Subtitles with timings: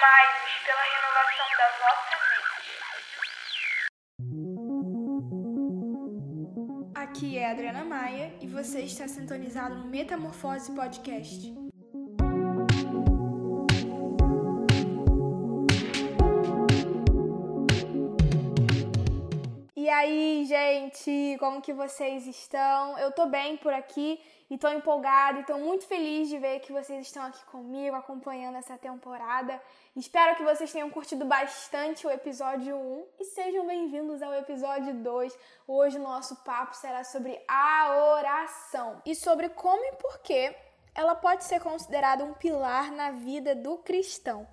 [0.00, 2.70] Transformai-vos pela renovação da vossa mente.
[6.94, 11.59] Aqui é a Adriana Maia e você está sintonizado no Metamorfose Podcast.
[20.00, 22.98] Aí, gente, como que vocês estão?
[22.98, 26.72] Eu tô bem por aqui e tô empolgada e tô muito feliz de ver que
[26.72, 29.60] vocês estão aqui comigo acompanhando essa temporada.
[29.94, 35.38] Espero que vocês tenham curtido bastante o episódio 1 e sejam bem-vindos ao episódio 2.
[35.68, 40.56] Hoje o nosso papo será sobre a oração e sobre como e por que
[40.94, 44.46] ela pode ser considerada um pilar na vida do cristão.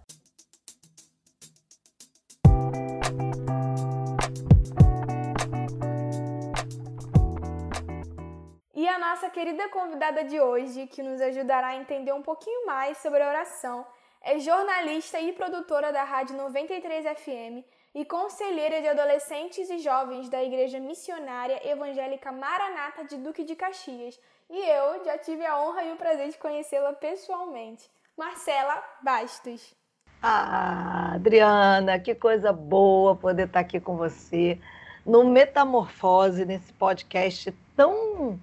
[8.87, 12.97] E a nossa querida convidada de hoje, que nos ajudará a entender um pouquinho mais
[12.99, 13.85] sobre a oração,
[14.21, 20.41] é jornalista e produtora da Rádio 93 FM e conselheira de adolescentes e jovens da
[20.41, 24.17] Igreja Missionária Evangélica Maranata de Duque de Caxias.
[24.49, 27.91] E eu já tive a honra e o prazer de conhecê-la pessoalmente.
[28.15, 29.75] Marcela Bastos.
[30.23, 34.57] Ah, Adriana, que coisa boa poder estar aqui com você
[35.05, 38.39] no Metamorfose, nesse podcast tão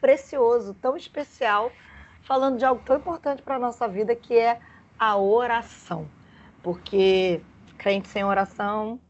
[0.00, 1.70] precioso, tão especial,
[2.22, 4.60] falando de algo tão importante para a nossa vida, que é
[4.98, 6.08] a oração.
[6.62, 7.40] Porque
[7.76, 9.00] crente sem oração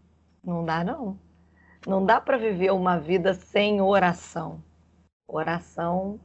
[0.42, 1.18] não dá, não.
[1.86, 4.62] Não dá para viver uma vida sem oração.
[5.26, 6.20] Oração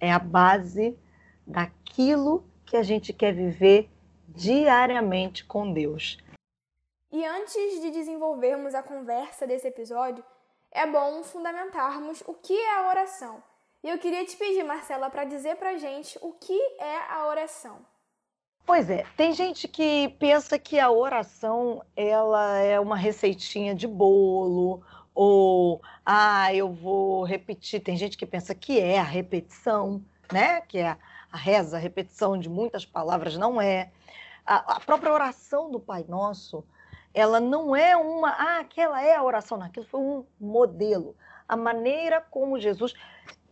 [0.00, 0.98] é a base
[1.46, 3.90] daquilo que a gente quer viver
[4.28, 6.18] diariamente com Deus.
[7.10, 10.22] E antes de desenvolvermos a conversa desse episódio,
[10.70, 13.42] é bom fundamentarmos o que é a oração
[13.82, 17.84] e eu queria te pedir, Marcela, para dizer para gente o que é a oração.
[18.66, 24.82] Pois é, tem gente que pensa que a oração ela é uma receitinha de bolo
[25.14, 27.80] ou ah, eu vou repetir.
[27.80, 30.60] Tem gente que pensa que é a repetição, né?
[30.60, 30.96] Que é
[31.32, 33.90] a reza, a repetição de muitas palavras, não é.
[34.44, 36.64] A, a própria oração do Pai Nosso,
[37.12, 41.16] ela não é uma, ah, aquela é a oração, não, aquilo foi um modelo.
[41.48, 42.94] A maneira como Jesus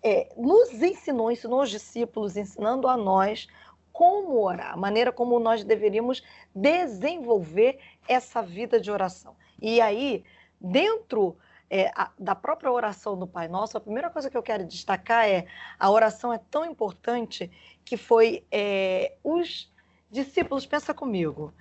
[0.06, 3.48] é, nos ensinou, ensinou os discípulos, ensinando a nós
[3.92, 6.22] como orar, a maneira como nós deveríamos
[6.54, 9.34] desenvolver essa vida de oração.
[9.60, 10.22] E aí,
[10.60, 11.36] dentro
[11.68, 15.26] é, a, da própria oração do Pai Nosso, a primeira coisa que eu quero destacar
[15.28, 15.46] é
[15.76, 17.50] a oração é tão importante
[17.84, 19.68] que foi é, os
[20.08, 21.52] discípulos, pensa comigo,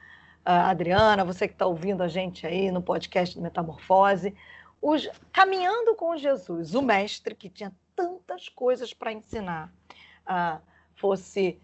[0.45, 4.35] a Adriana, você que está ouvindo a gente aí no podcast do Metamorfose,
[4.79, 9.71] os, caminhando com Jesus, o mestre que tinha tantas coisas para ensinar,
[10.25, 10.59] ah,
[10.95, 11.59] fosse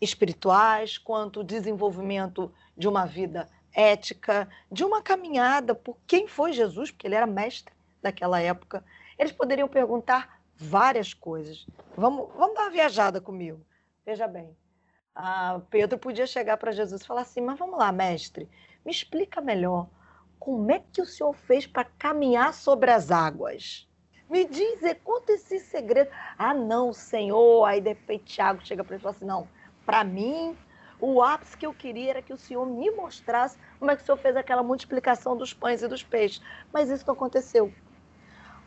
[0.00, 7.06] espirituais, quanto desenvolvimento de uma vida ética, de uma caminhada por quem foi Jesus, porque
[7.06, 8.84] ele era mestre daquela época.
[9.18, 11.66] Eles poderiam perguntar várias coisas.
[11.96, 13.64] Vamos, vamos dar uma viajada comigo.
[14.04, 14.56] Veja bem,
[15.14, 18.48] ah, Pedro podia chegar para Jesus e falar assim: Mas vamos lá, mestre,
[18.84, 19.88] me explica melhor
[20.38, 23.86] como é que o senhor fez para caminhar sobre as águas?
[24.30, 26.08] Me diz, conta esse segredo.
[26.38, 27.64] Ah, não, Senhor.
[27.64, 29.48] Aí de repente Tiago chega para ele e fala assim: não,
[29.84, 30.56] para mim,
[31.00, 34.06] o ápice que eu queria era que o Senhor me mostrasse como é que o
[34.06, 36.40] Senhor fez aquela multiplicação dos pães e dos peixes.
[36.72, 37.72] Mas isso não aconteceu.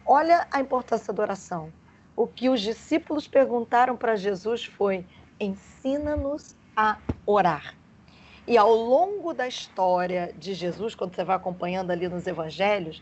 [0.06, 1.72] Olha a importância da oração.
[2.14, 5.06] O que os discípulos perguntaram para Jesus foi:
[5.40, 7.74] ensina-nos a orar.
[8.46, 13.02] E ao longo da história de Jesus, quando você vai acompanhando ali nos evangelhos,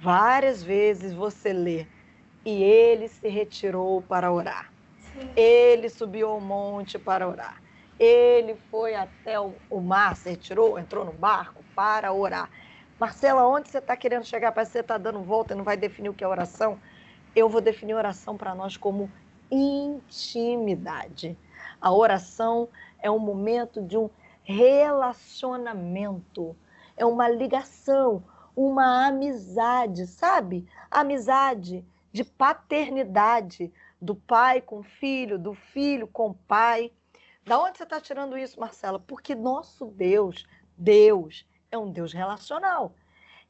[0.00, 1.86] Várias vezes você lê,
[2.44, 4.72] e ele se retirou para orar.
[4.98, 5.30] Sim.
[5.34, 7.62] Ele subiu ao monte para orar.
[7.98, 12.50] Ele foi até o, mar, se retirou, entrou no barco para orar.
[12.98, 14.52] Marcela, onde você está querendo chegar?
[14.52, 16.78] Parece que você está dando volta e não vai definir o que é oração.
[17.34, 19.10] Eu vou definir oração para nós como
[19.50, 21.36] intimidade.
[21.80, 22.68] A oração
[23.00, 24.10] é um momento de um
[24.42, 26.56] relacionamento,
[26.96, 28.22] é uma ligação,
[28.56, 30.66] uma amizade, sabe?
[30.90, 36.92] Amizade de paternidade do pai com o filho, do filho com o pai.
[37.44, 38.98] Da onde você está tirando isso, Marcela?
[38.98, 40.46] Porque nosso Deus,
[40.76, 42.94] Deus, é um Deus relacional.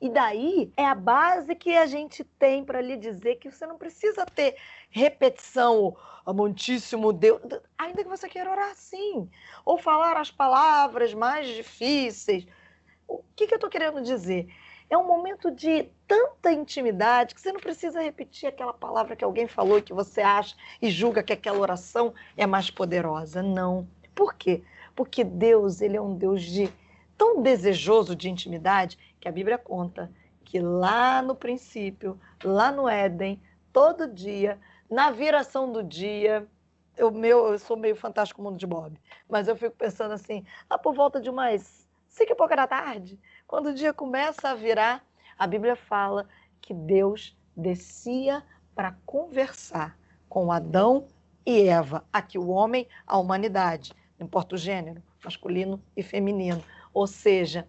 [0.01, 3.79] E daí é a base que a gente tem para lhe dizer que você não
[3.79, 4.57] precisa ter
[4.91, 5.97] repetição,
[6.27, 7.41] amantíssimo Deus,
[7.79, 9.31] ainda que você queira orar assim,
[9.65, 12.47] ou falar as palavras mais difíceis.
[13.07, 14.49] O que, que eu estou querendo dizer?
[14.91, 19.47] É um momento de tanta intimidade que você não precisa repetir aquela palavra que alguém
[19.47, 23.43] falou que você acha e julga que aquela oração é mais poderosa.
[23.43, 23.89] Não.
[24.15, 24.63] Por quê?
[24.95, 26.73] Porque Deus, ele é um Deus de
[27.17, 30.11] tão desejoso de intimidade que a Bíblia conta
[30.45, 33.43] que lá no princípio, lá no Éden,
[33.73, 34.59] todo dia,
[34.89, 36.47] na viração do dia,
[36.97, 38.97] eu, meu, eu sou meio fantástico mundo de Bob,
[39.29, 43.19] mas eu fico pensando assim, lá por volta de umas cinco e pouca da tarde,
[43.55, 45.07] quando o dia começa a virar,
[45.39, 46.29] a Bíblia fala
[46.61, 48.43] que Deus descia
[48.75, 49.97] para conversar
[50.29, 51.07] com Adão
[51.47, 56.61] e Eva, aqui o homem, a humanidade, não importa o gênero, masculino e feminino.
[56.93, 57.69] Ou seja,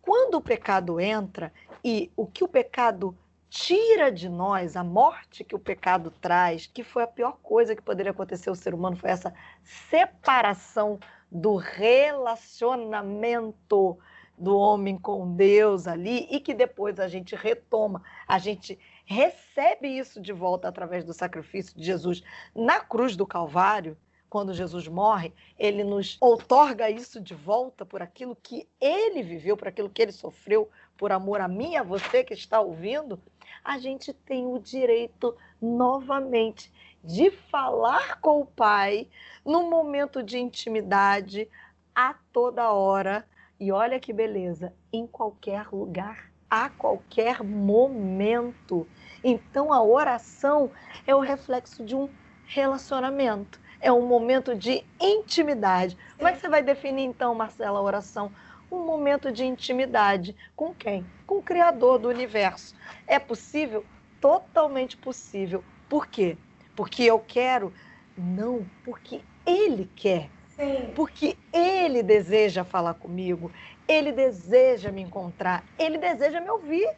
[0.00, 3.12] quando o pecado entra e o que o pecado
[3.50, 7.82] tira de nós, a morte que o pecado traz, que foi a pior coisa que
[7.82, 10.96] poderia acontecer ao ser humano, foi essa separação
[11.28, 13.98] do relacionamento
[14.38, 20.20] do homem com Deus ali e que depois a gente retoma, a gente recebe isso
[20.20, 22.22] de volta através do sacrifício de Jesus
[22.54, 23.96] na cruz do Calvário.
[24.30, 29.68] Quando Jesus morre, ele nos outorga isso de volta por aquilo que ele viveu, por
[29.68, 30.68] aquilo que ele sofreu,
[30.98, 33.18] por amor a mim, a você que está ouvindo.
[33.64, 36.70] A gente tem o direito novamente
[37.02, 39.08] de falar com o Pai
[39.44, 41.48] num momento de intimidade
[41.94, 43.26] a toda hora.
[43.60, 48.86] E olha que beleza, em qualquer lugar, a qualquer momento.
[49.22, 50.70] Então a oração
[51.04, 52.08] é o reflexo de um
[52.46, 55.98] relacionamento, é um momento de intimidade.
[56.16, 58.32] Como é que você vai definir então, Marcela, a oração?
[58.70, 61.04] Um momento de intimidade com quem?
[61.26, 62.76] Com o Criador do universo.
[63.08, 63.84] É possível?
[64.20, 65.64] Totalmente possível.
[65.88, 66.38] Por quê?
[66.76, 67.72] Porque eu quero?
[68.16, 70.30] Não, porque Ele quer.
[70.58, 70.92] Sim.
[70.94, 73.52] Porque Ele deseja falar comigo,
[73.86, 76.88] Ele deseja me encontrar, Ele deseja me ouvir.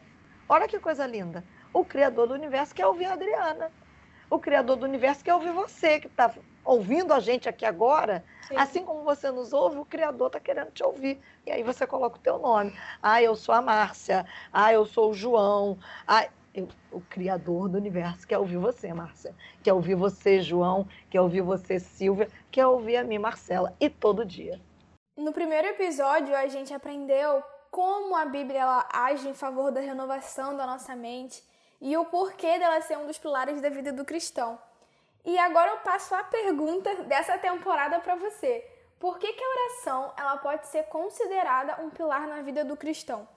[0.49, 1.45] Olha que coisa linda.
[1.73, 3.71] O Criador do universo quer ouvir a Adriana.
[4.29, 8.23] O Criador do universo quer ouvir você, que está ouvindo a gente aqui agora.
[8.47, 8.55] Sim.
[8.57, 11.21] Assim como você nos ouve, o Criador está querendo te ouvir.
[11.45, 12.73] E aí você coloca o teu nome.
[13.01, 14.25] Ah, eu sou a Márcia.
[14.51, 15.77] Ah, eu sou o João.
[16.07, 19.33] Ah, eu- o Criador do universo quer ouvir você, Márcia.
[19.63, 20.87] Quer ouvir você, João.
[21.09, 22.27] Quer ouvir você, Silvia.
[22.51, 23.75] Quer ouvir a mim, Marcela.
[23.79, 24.59] E todo dia.
[25.17, 30.55] No primeiro episódio, a gente aprendeu como a Bíblia ela age em favor da renovação
[30.57, 31.41] da nossa mente
[31.79, 34.59] e o porquê dela ser um dos pilares da vida do cristão.
[35.23, 38.67] E agora eu passo a pergunta dessa temporada para você.
[38.99, 43.27] Por que, que a oração ela pode ser considerada um pilar na vida do cristão?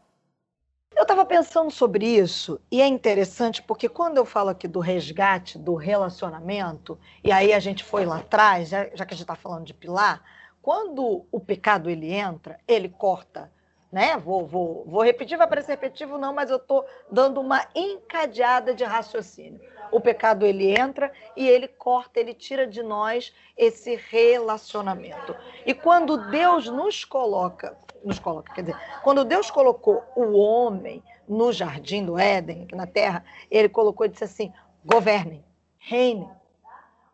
[0.97, 5.59] Eu estava pensando sobre isso e é interessante porque quando eu falo aqui do resgate
[5.59, 9.35] do relacionamento, e aí a gente foi lá atrás, já, já que a gente está
[9.35, 10.23] falando de pilar,
[10.63, 13.53] quando o pecado ele entra, ele corta,
[13.91, 14.17] né?
[14.17, 18.85] Vou, vou, vou repetir, vai parecer repetitivo, não, mas eu estou dando uma encadeada de
[18.85, 19.61] raciocínio.
[19.91, 25.37] O pecado ele entra e ele corta, ele tira de nós esse relacionamento.
[25.67, 31.53] E quando Deus nos coloca, nos coloca, quer dizer, quando Deus colocou o homem no
[31.53, 34.53] jardim do Éden, aqui na terra, ele colocou e disse assim:
[34.85, 35.45] governem,
[35.79, 36.31] reinem.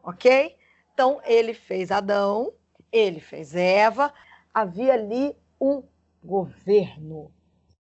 [0.03, 0.57] Ok?
[0.93, 2.53] Então, ele fez Adão,
[2.91, 4.13] ele fez Eva,
[4.53, 5.83] havia ali um
[6.23, 7.33] governo.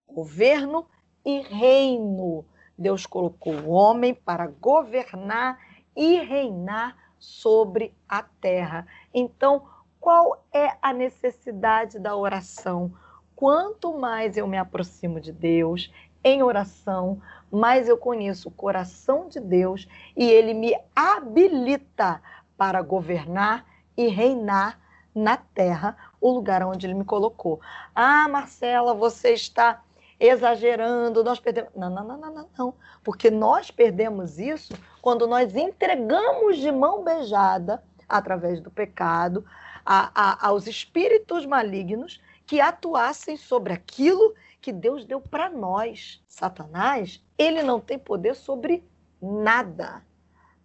[0.06, 0.86] Governo
[1.24, 2.44] e reino.
[2.76, 5.58] Deus colocou o homem para governar
[5.96, 8.86] e reinar sobre a terra.
[9.12, 9.66] Então,
[10.00, 12.92] qual é a necessidade da oração?
[13.34, 15.92] Quanto mais eu me aproximo de Deus
[16.24, 22.20] em oração, mais eu conheço o coração de Deus e ele me habilita
[22.56, 23.64] para governar
[23.96, 24.78] e reinar
[25.14, 27.60] na terra, o lugar onde ele me colocou.
[27.94, 29.82] Ah, Marcela, você está
[30.20, 31.70] exagerando, nós perdemos.
[31.74, 32.74] Não, não, não, não, não, não.
[33.02, 39.44] Porque nós perdemos isso quando nós entregamos de mão beijada, através do pecado,
[39.90, 46.22] a, a, aos espíritos malignos que atuassem sobre aquilo que Deus deu para nós.
[46.28, 48.84] Satanás, ele não tem poder sobre
[49.20, 50.04] nada.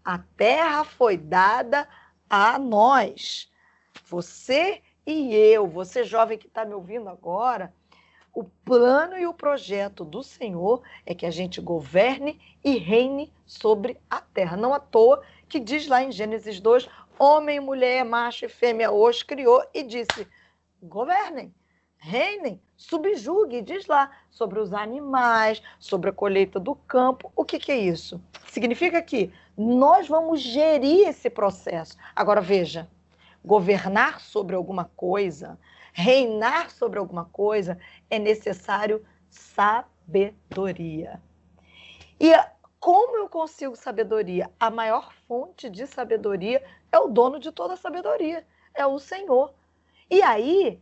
[0.03, 1.87] A terra foi dada
[2.29, 3.49] a nós.
[4.07, 7.73] Você e eu, você jovem que está me ouvindo agora,
[8.33, 13.97] o plano e o projeto do Senhor é que a gente governe e reine sobre
[14.09, 14.57] a terra.
[14.57, 19.23] Não à toa que diz lá em Gênesis 2: homem, mulher, macho e fêmea os
[19.23, 20.27] criou e disse:
[20.81, 21.53] governem,
[21.97, 27.31] reinem, subjugue, diz lá, sobre os animais, sobre a colheita do campo.
[27.35, 28.21] O que, que é isso?
[28.47, 31.97] Significa que nós vamos gerir esse processo.
[32.15, 32.89] Agora veja,
[33.43, 35.57] governar sobre alguma coisa,
[35.93, 37.77] reinar sobre alguma coisa,
[38.09, 41.21] é necessário sabedoria.
[42.19, 42.31] E
[42.79, 44.51] como eu consigo sabedoria?
[44.59, 46.61] A maior fonte de sabedoria
[46.93, 49.51] é o dono de toda a sabedoria, é o Senhor.
[50.09, 50.79] E aí,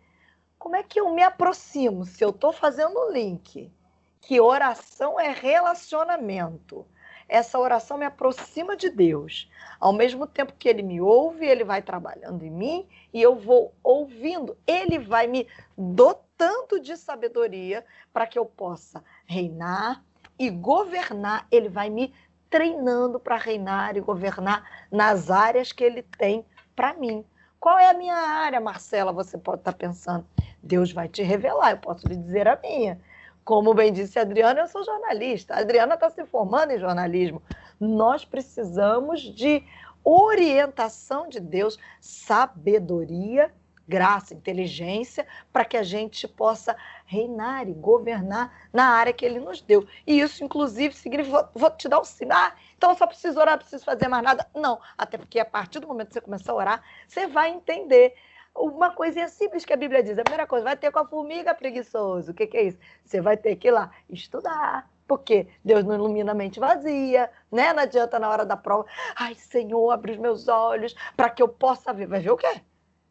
[0.59, 3.71] como é que eu me aproximo se eu estou fazendo o link?
[4.19, 6.85] Que oração é relacionamento.
[7.29, 9.49] Essa oração me aproxima de Deus.
[9.79, 13.73] Ao mesmo tempo que ele me ouve, ele vai trabalhando em mim e eu vou
[13.81, 14.57] ouvindo.
[14.67, 20.03] Ele vai me dotando de sabedoria para que eu possa reinar
[20.37, 21.47] e governar.
[21.49, 22.13] Ele vai me
[22.51, 27.25] treinando para reinar e governar nas áreas que ele tem para mim.
[27.59, 29.13] Qual é a minha área, Marcela?
[29.13, 30.25] Você pode estar tá pensando.
[30.61, 32.99] Deus vai te revelar, eu posso lhe dizer a minha.
[33.45, 35.55] Como bem disse a Adriana, eu sou jornalista.
[35.55, 37.41] A Adriana está se formando em jornalismo.
[37.79, 39.63] Nós precisamos de
[40.03, 43.51] orientação de Deus, sabedoria,
[43.91, 49.61] graça, inteligência, para que a gente possa reinar e governar na área que Ele nos
[49.61, 49.85] deu.
[50.07, 51.49] E isso, inclusive, significa.
[51.53, 52.39] Vou, te dar um sinal.
[52.39, 54.47] Ah, então eu só preciso orar, não preciso fazer mais nada.
[54.55, 58.15] Não, até porque a partir do momento que você começar a orar, você vai entender
[58.55, 60.17] uma coisinha simples que a Bíblia diz.
[60.17, 62.31] A primeira coisa, vai ter com a formiga preguiçoso.
[62.31, 62.79] O que, que é isso?
[63.03, 64.89] Você vai ter que ir lá estudar.
[65.05, 67.73] Porque Deus não ilumina a mente vazia, né?
[67.73, 68.85] Não adianta na hora da prova.
[69.17, 72.07] Ai, Senhor, abre os meus olhos para que eu possa ver.
[72.07, 72.61] Vai ver o quê?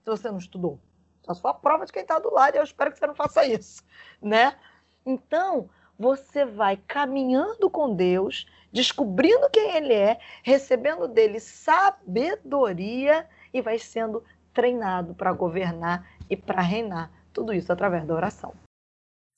[0.05, 0.81] Se você não estudou.
[1.23, 3.45] Só se a prova de quem está do lado, eu espero que você não faça
[3.45, 3.83] isso,
[4.21, 4.57] né?
[5.05, 13.79] Então, você vai caminhando com Deus, descobrindo quem Ele é, recebendo dele sabedoria e vai
[13.79, 17.11] sendo treinado para governar e para reinar.
[17.33, 18.55] Tudo isso através da oração.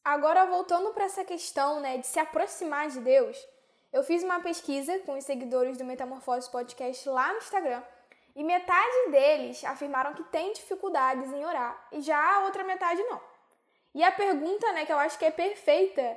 [0.05, 3.37] Agora, voltando para essa questão né, de se aproximar de Deus,
[3.93, 7.83] eu fiz uma pesquisa com os seguidores do Metamorfose Podcast lá no Instagram
[8.35, 13.21] e metade deles afirmaram que tem dificuldades em orar e já a outra metade não.
[13.95, 16.17] E a pergunta né, que eu acho que é perfeita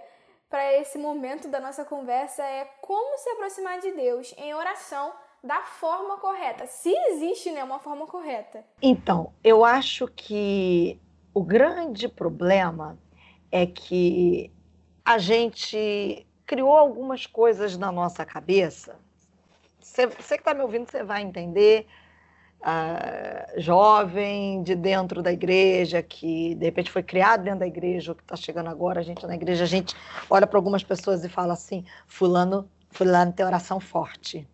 [0.49, 5.61] para esse momento da nossa conversa é como se aproximar de Deus em oração da
[5.61, 8.63] forma correta, se existe né, uma forma correta.
[8.81, 10.99] Então, eu acho que
[11.33, 12.97] o grande problema
[13.51, 14.51] é que
[15.03, 18.97] a gente criou algumas coisas na nossa cabeça.
[19.79, 21.87] Você, que está me ouvindo, você vai entender.
[22.61, 28.15] Uh, jovem de dentro da igreja, que de repente foi criado dentro da igreja, ou
[28.15, 29.95] que está chegando agora, a gente na igreja, a gente
[30.27, 34.47] olha para algumas pessoas e fala assim: Fulano, Fulano tem oração forte.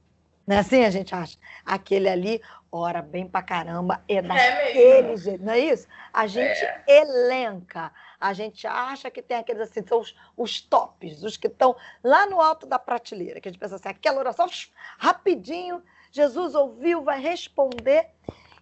[0.46, 1.38] Não é assim a gente acha?
[1.66, 2.42] Aquele ali
[2.72, 5.88] ora bem pra caramba, é, é daquele é jeito, não é isso?
[6.14, 6.84] A gente é.
[6.88, 11.76] elenca, a gente acha que tem aqueles assim, são os, os tops, os que estão
[12.04, 14.48] lá no alto da prateleira, que a gente pensa assim, aquela oração,
[14.98, 18.08] rapidinho, Jesus ouviu, vai responder,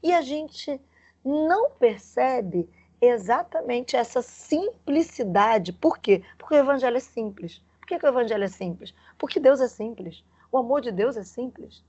[0.01, 0.79] e a gente
[1.24, 2.70] não percebe
[3.01, 5.74] exatamente essa simplicidade.
[5.74, 6.24] Por quê?
[6.38, 7.62] Porque o evangelho é simples.
[7.79, 8.94] Por que, que o evangelho é simples?
[9.18, 10.24] Porque Deus é simples.
[10.51, 11.84] O amor de Deus é simples.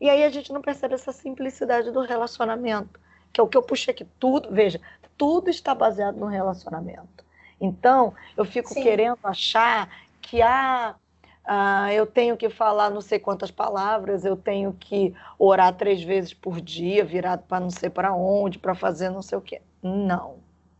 [0.00, 3.00] E aí a gente não percebe essa simplicidade do relacionamento,
[3.32, 4.04] que é o que eu puxei aqui.
[4.18, 4.80] Tudo, veja,
[5.16, 7.24] tudo está baseado no relacionamento.
[7.60, 8.82] Então, eu fico Sim.
[8.82, 9.88] querendo achar
[10.20, 10.96] que ah,
[11.44, 16.32] ah, eu tenho que falar não sei quantas palavras, eu tenho que orar três vezes
[16.32, 19.60] por dia, virado para não sei para onde, para fazer não sei o quê.
[19.82, 20.36] Não,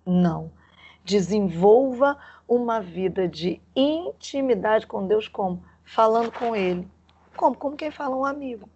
[0.06, 0.52] não.
[1.04, 2.16] Desenvolva
[2.46, 5.64] uma vida de intimidade com Deus como?
[5.84, 6.88] Falando com Ele,
[7.36, 7.56] como?
[7.56, 8.68] Como quem fala um amigo.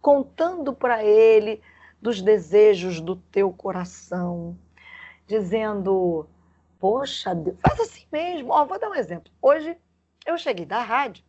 [0.00, 1.60] Contando para ele
[2.00, 4.56] dos desejos do teu coração.
[5.26, 6.26] Dizendo,
[6.78, 8.50] poxa, Deus, faz assim mesmo.
[8.52, 9.30] Ó, vou dar um exemplo.
[9.42, 9.76] Hoje
[10.28, 11.24] eu cheguei da rádio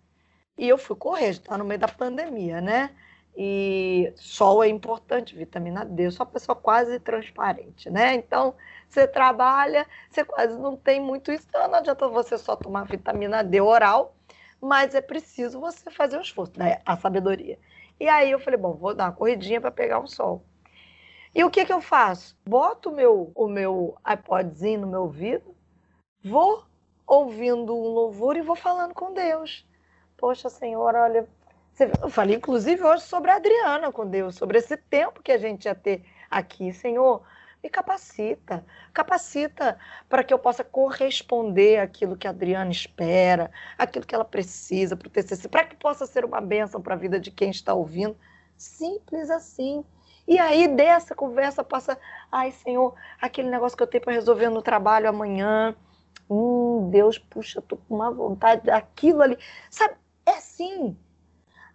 [0.58, 2.92] e eu fui correr, está no meio da pandemia, né?
[3.36, 6.08] E sol é importante, vitamina D.
[6.08, 8.16] Eu sou uma pessoa quase transparente, né?
[8.16, 8.54] Então,
[8.88, 11.46] você trabalha, você quase não tem muito isso.
[11.48, 14.16] Então, não adianta você só tomar vitamina D oral
[14.62, 16.82] mas é preciso você fazer o esforço, né?
[16.86, 17.58] a sabedoria.
[18.00, 20.44] E aí eu falei, bom, vou dar uma corridinha para pegar um sol.
[21.34, 22.38] E o que, que eu faço?
[22.46, 25.56] Boto meu, o meu iPodzinho no meu ouvido,
[26.24, 26.66] vou
[27.10, 29.68] ouvindo um louvor e vou falando com Deus.
[30.16, 31.28] Poxa, Senhor, olha.
[32.02, 35.66] Eu falei, inclusive, hoje sobre a Adriana com Deus, sobre esse tempo que a gente
[35.66, 36.72] ia ter aqui.
[36.72, 37.24] Senhor,
[37.64, 38.64] me capacita.
[38.94, 44.96] Capacita para que eu possa corresponder àquilo que a Adriana espera, aquilo que ela precisa
[44.96, 47.74] para o TCC, para que possa ser uma bênção para a vida de quem está
[47.74, 48.16] ouvindo.
[48.56, 49.84] Simples assim.
[50.28, 51.98] E aí, dessa conversa, passa,
[52.32, 55.76] ai, Senhor, aquele negócio que eu tenho para resolver no trabalho amanhã.
[56.30, 59.38] Hum, Deus, puxa, tô com uma vontade daquilo ali.
[59.70, 59.96] Sabe,
[60.26, 60.98] é assim.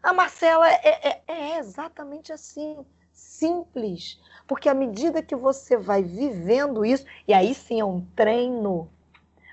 [0.02, 2.84] A Marcela é, é, é exatamente assim.
[3.12, 4.20] Simples.
[4.46, 8.90] Porque à medida que você vai vivendo isso, e aí sim é um treino,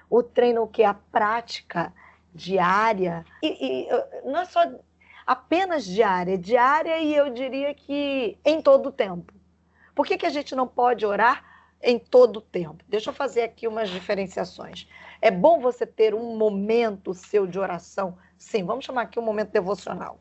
[0.09, 1.93] o treino que é a prática
[2.33, 3.89] diária, e, e
[4.25, 4.61] não é só
[5.25, 9.33] apenas diária, diária e eu diria que em todo o tempo.
[9.93, 11.43] Por que, que a gente não pode orar
[11.81, 12.83] em todo o tempo.
[12.87, 14.87] Deixa eu fazer aqui umas diferenciações.
[15.21, 18.17] É bom você ter um momento seu de oração.
[18.37, 20.19] Sim, vamos chamar aqui um momento devocional.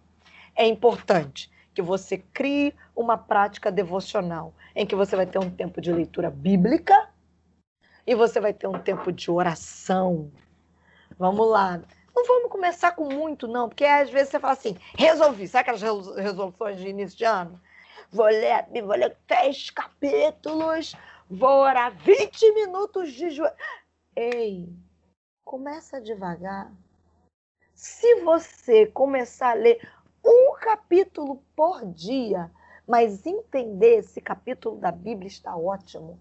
[0.54, 5.80] É importante que você crie uma prática devocional em que você vai ter um tempo
[5.80, 7.08] de leitura bíblica
[8.06, 10.30] e você vai ter um tempo de oração.
[11.18, 11.80] Vamos lá.
[12.14, 16.16] Não vamos começar com muito, não, porque às vezes você fala assim, resolvi, sabe aquelas
[16.16, 17.60] resoluções de início de ano?
[18.10, 20.96] Vou ler, vou ler três capítulos,
[21.30, 23.54] vou orar 20 minutos de joelho.
[24.16, 24.68] Ei,
[25.44, 26.72] começa devagar.
[27.72, 29.88] Se você começar a ler
[30.24, 32.50] um capítulo por dia,
[32.86, 36.20] mas entender esse capítulo da Bíblia está ótimo.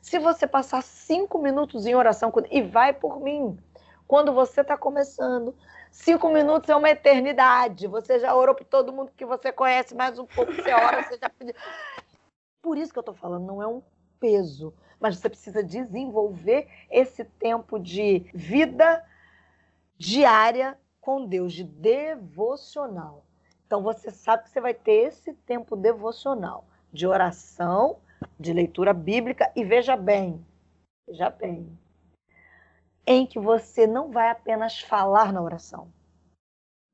[0.00, 3.58] Se você passar cinco minutos em oração e vai por mim,
[4.06, 5.54] quando você está começando,
[5.90, 7.86] cinco minutos é uma eternidade.
[7.86, 11.18] Você já orou por todo mundo que você conhece, mais um pouco você ora, você
[11.18, 11.54] já pediu.
[12.62, 13.82] Por isso que eu estou falando, não é um
[14.20, 19.04] peso, mas você precisa desenvolver esse tempo de vida
[19.98, 23.24] diária com Deus, de devocional.
[23.66, 27.98] Então você sabe que você vai ter esse tempo devocional de oração,
[28.38, 30.44] de leitura bíblica e veja bem,
[31.06, 31.78] veja bem,
[33.06, 35.92] em que você não vai apenas falar na oração.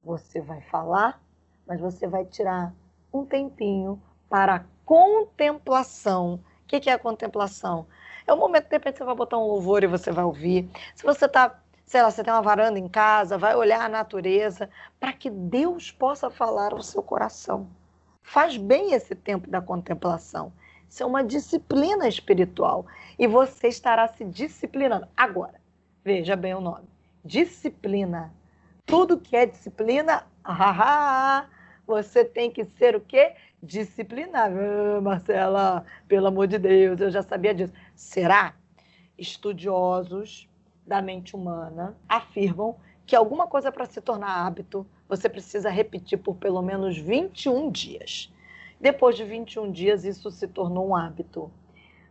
[0.03, 1.23] Você vai falar,
[1.67, 2.75] mas você vai tirar
[3.13, 6.43] um tempinho para a contemplação.
[6.73, 7.87] O que é a contemplação?
[8.27, 10.71] É o momento, de repente, você vai botar um louvor e você vai ouvir.
[10.95, 14.71] Se você está sei lá, você tem uma varanda em casa, vai olhar a natureza,
[14.99, 17.69] para que Deus possa falar ao seu coração.
[18.23, 20.51] Faz bem esse tempo da contemplação.
[20.89, 22.87] Isso é uma disciplina espiritual.
[23.19, 25.07] E você estará se disciplinando.
[25.15, 25.61] Agora,
[26.03, 26.89] veja bem o nome:
[27.23, 28.33] disciplina.
[28.87, 31.45] Tudo que é disciplina, ah,
[31.87, 33.35] você tem que ser o quê?
[33.63, 34.97] Disciplinável.
[34.97, 37.73] Ah, Marcela, pelo amor de Deus, eu já sabia disso.
[37.95, 38.55] Será?
[39.19, 40.49] Estudiosos
[40.87, 46.37] da mente humana afirmam que alguma coisa para se tornar hábito, você precisa repetir por
[46.37, 48.33] pelo menos 21 dias.
[48.81, 51.51] Depois de 21 dias, isso se tornou um hábito.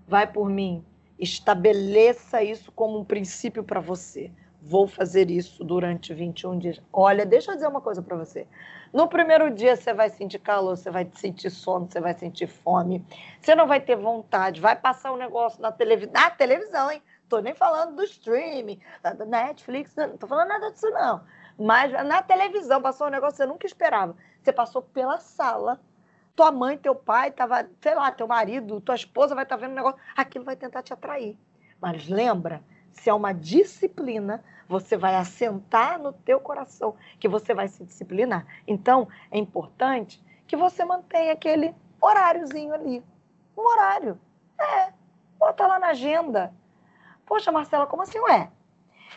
[0.07, 0.85] Vai por mim,
[1.17, 4.31] estabeleça isso como um princípio para você.
[4.61, 6.81] Vou fazer isso durante 21 dias.
[6.93, 8.47] Olha, deixa eu dizer uma coisa para você.
[8.93, 13.03] No primeiro dia você vai sentir calor, você vai sentir sono, você vai sentir fome,
[13.39, 17.01] você não vai ter vontade, vai passar um negócio na, televi na televisão, hein?
[17.27, 21.21] Tô nem falando do streaming, da Netflix, não tô falando nada disso não.
[21.57, 24.15] Mas na televisão passou um negócio que você nunca esperava.
[24.43, 25.79] Você passou pela sala,
[26.35, 29.71] tua mãe, teu pai, tava, sei lá, teu marido, tua esposa vai estar tá vendo
[29.71, 31.37] um negócio, aquilo vai tentar te atrair.
[31.79, 32.61] Mas lembra,
[32.93, 38.45] se é uma disciplina, você vai assentar no teu coração que você vai se disciplinar.
[38.65, 43.03] Então, é importante que você mantenha aquele horáriozinho ali.
[43.57, 44.19] Um horário.
[44.59, 44.93] É,
[45.37, 46.53] bota lá na agenda.
[47.25, 48.19] Poxa, Marcela, como assim?
[48.19, 48.51] Ué,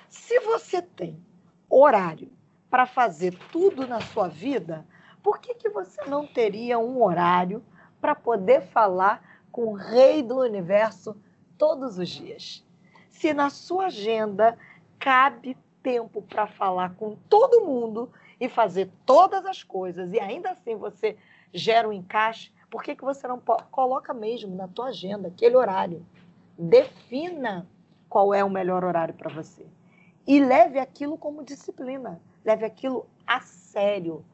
[0.09, 1.25] se você tem
[1.69, 2.31] horário
[2.71, 4.87] para fazer tudo na sua vida,
[5.23, 7.65] por que, que você não teria um horário
[8.01, 11.17] para poder falar com o Rei do Universo
[11.57, 12.65] todos os dias?
[13.15, 14.59] Se na sua agenda
[14.99, 20.75] cabe tempo para falar com todo mundo e fazer todas as coisas, e ainda assim
[20.77, 21.17] você
[21.53, 26.05] gera um encaixe, por que, que você não coloca mesmo na tua agenda aquele horário?
[26.59, 27.67] Defina
[28.09, 29.65] qual é o melhor horário para você.
[30.27, 34.25] E leve aquilo como disciplina, leve aquilo a sério.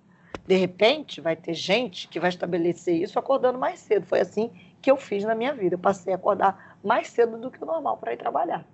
[0.47, 4.07] De repente, vai ter gente que vai estabelecer isso acordando mais cedo.
[4.07, 5.75] Foi assim que eu fiz na minha vida.
[5.75, 8.65] Eu passei a acordar mais cedo do que o normal para ir trabalhar,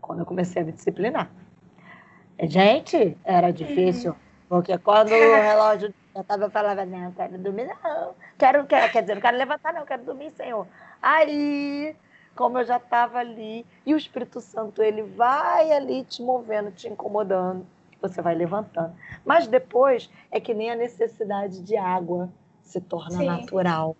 [0.00, 1.30] quando eu comecei a me disciplinar.
[2.40, 4.16] Gente, era difícil,
[4.48, 8.14] porque quando o relógio já estava, eu falava, não, quero dormir, não.
[8.38, 10.66] Quero, quero, quer dizer, não quero levantar, não, quero dormir, Senhor.
[11.00, 11.96] Aí
[12.34, 13.66] como eu já estava ali.
[13.84, 17.66] E o Espírito Santo, ele vai ali te movendo, te incomodando.
[18.00, 18.94] Você vai levantando.
[19.24, 22.28] Mas depois é que nem a necessidade de água
[22.62, 23.26] se torna Sim.
[23.26, 23.96] natural.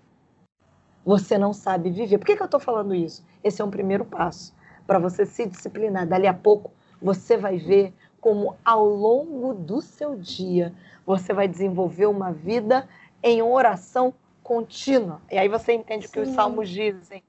[1.04, 2.18] Você não sabe viver.
[2.18, 3.24] Por que, que eu estou falando isso?
[3.42, 4.54] Esse é um primeiro passo
[4.86, 6.06] para você se disciplinar.
[6.06, 10.72] Dali a pouco você vai ver como ao longo do seu dia
[11.04, 12.88] você vai desenvolver uma vida
[13.22, 15.20] em oração contínua.
[15.30, 16.10] E aí você entende Sim.
[16.10, 17.22] o que os salmos dizem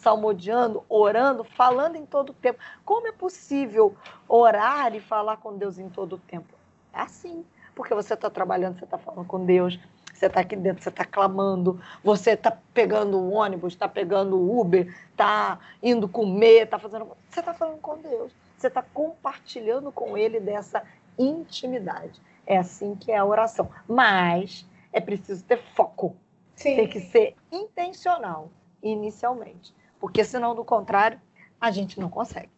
[0.00, 2.58] salmodiando, orando, falando em todo o tempo.
[2.84, 3.94] Como é possível
[4.26, 6.54] orar e falar com Deus em todo o tempo?
[6.92, 9.78] É assim, porque você está trabalhando, você está falando com Deus,
[10.20, 14.60] você está aqui dentro, você está clamando, você está pegando o ônibus, está pegando o
[14.60, 17.08] Uber, está indo comer, está fazendo.
[17.30, 20.82] Você está falando com Deus, você está compartilhando com Ele dessa
[21.18, 22.20] intimidade.
[22.46, 23.70] É assim que é a oração.
[23.88, 26.14] Mas é preciso ter foco.
[26.54, 26.76] Sim.
[26.76, 28.50] Tem que ser intencional
[28.82, 29.74] inicialmente.
[29.98, 31.20] porque senão, do contrário,
[31.58, 32.50] a gente não consegue.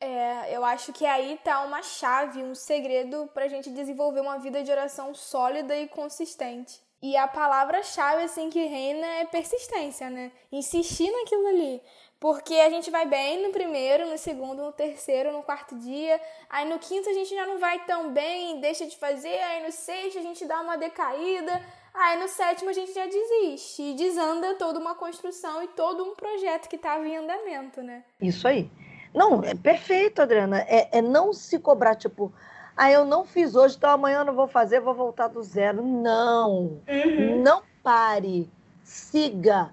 [0.00, 4.38] É, eu acho que aí tá uma chave, um segredo para a gente desenvolver uma
[4.38, 6.80] vida de oração sólida e consistente.
[7.02, 10.32] E a palavra-chave assim que reina é persistência, né?
[10.50, 11.82] Insistir naquilo ali.
[12.18, 16.20] Porque a gente vai bem no primeiro, no segundo, no terceiro, no quarto dia.
[16.50, 19.38] Aí no quinto a gente já não vai tão bem, deixa de fazer.
[19.38, 21.62] Aí no sexto a gente dá uma decaída.
[21.94, 23.82] Aí no sétimo a gente já desiste.
[23.82, 28.04] E desanda toda uma construção e todo um projeto que estava em andamento, né?
[28.20, 28.70] Isso aí.
[29.14, 30.60] Não, é perfeito, Adriana.
[30.60, 32.32] É, é não se cobrar, tipo,
[32.76, 35.82] ah, eu não fiz hoje, então amanhã eu não vou fazer, vou voltar do zero.
[35.82, 36.80] Não.
[36.88, 37.42] Uhum.
[37.42, 38.48] Não pare.
[38.82, 39.70] Siga.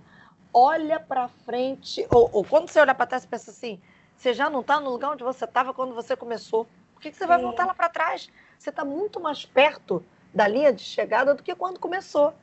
[0.54, 2.06] Olha para frente.
[2.12, 3.80] Ou, ou, quando você olha para trás, você pensa assim:
[4.15, 6.67] você já não está no lugar onde você estava quando você começou.
[6.93, 8.30] Por que, que você vai voltar lá para trás?
[8.58, 12.34] Você está muito mais perto da linha de chegada do que quando começou.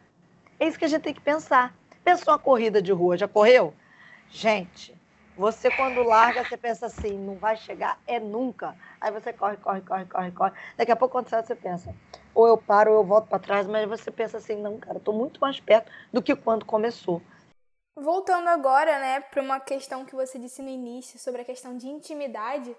[0.60, 1.74] É isso que a gente tem que pensar.
[2.04, 3.74] Pensou uma corrida de rua, já correu?
[4.30, 4.93] Gente,
[5.36, 8.76] você, quando larga, você pensa assim, não vai chegar, é nunca.
[9.00, 10.52] Aí você corre, corre, corre, corre, corre.
[10.76, 11.94] Daqui a pouco, quando você, você pensa,
[12.34, 15.12] ou eu paro ou eu volto para trás, mas você pensa assim, não, cara, estou
[15.12, 17.20] muito mais perto do que quando começou.
[17.96, 21.86] Voltando agora, né, para uma questão que você disse no início, sobre a questão de
[21.86, 22.76] intimidade,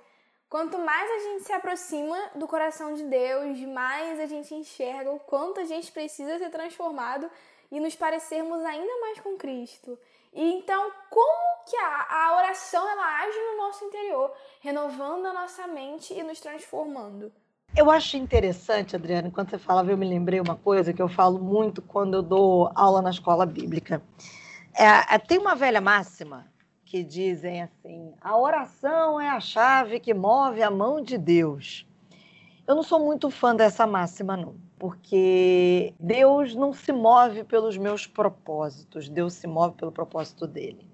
[0.49, 5.19] quanto mais a gente se aproxima do coração de Deus, mais a gente enxerga o
[5.19, 7.29] quanto a gente precisa ser transformado
[7.71, 9.97] e nos parecermos ainda mais com Cristo.
[10.33, 15.65] E então, como que a, a oração ela age no nosso interior, renovando a nossa
[15.65, 17.31] mente e nos transformando?
[17.75, 21.39] Eu acho interessante, Adriana, enquanto você falava, eu me lembrei uma coisa que eu falo
[21.39, 24.01] muito quando eu dou aula na escola bíblica.
[24.73, 26.45] É, é, tem uma velha máxima
[26.85, 31.85] que dizem assim: a oração é a chave que move a mão de Deus.
[32.65, 38.05] Eu não sou muito fã dessa máxima, não porque Deus não se move pelos meus
[38.05, 40.85] propósitos, Deus se move pelo propósito dele.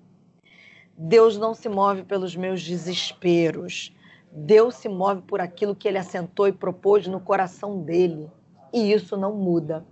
[0.98, 3.94] Deus não se move pelos meus desesperos.
[4.32, 8.30] Deus se move por aquilo que ele assentou e propôs no coração dele.
[8.72, 9.86] E isso não muda.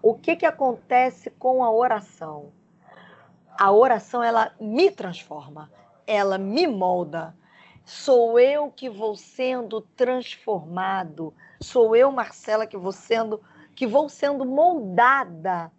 [0.00, 2.52] O que, que acontece com a oração?
[3.62, 5.70] A oração ela me transforma,
[6.06, 7.36] ela me molda.
[7.84, 13.40] Sou eu que vou sendo transformado Sou eu, Marcela, que vou sendo
[13.74, 15.70] que vou sendo moldada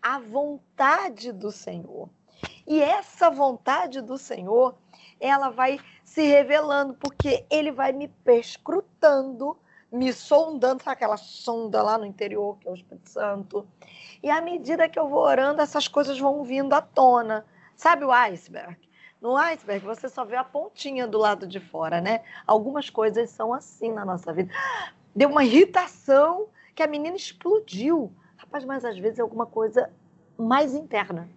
[0.00, 2.08] à vontade do Senhor.
[2.64, 4.76] E essa vontade do Senhor,
[5.20, 9.56] ela vai se revelando, porque ele vai me perscrutando,
[9.90, 13.66] me sondando, sabe aquela sonda lá no interior, que é o Espírito Santo.
[14.22, 17.44] E à medida que eu vou orando, essas coisas vão vindo à tona.
[17.74, 18.76] Sabe o iceberg?
[19.20, 22.22] No iceberg, você só vê a pontinha do lado de fora, né?
[22.46, 24.52] Algumas coisas são assim na nossa vida
[25.14, 28.12] deu uma irritação que a menina explodiu.
[28.36, 29.90] Rapaz, mas às vezes é alguma coisa
[30.38, 31.28] mais interna.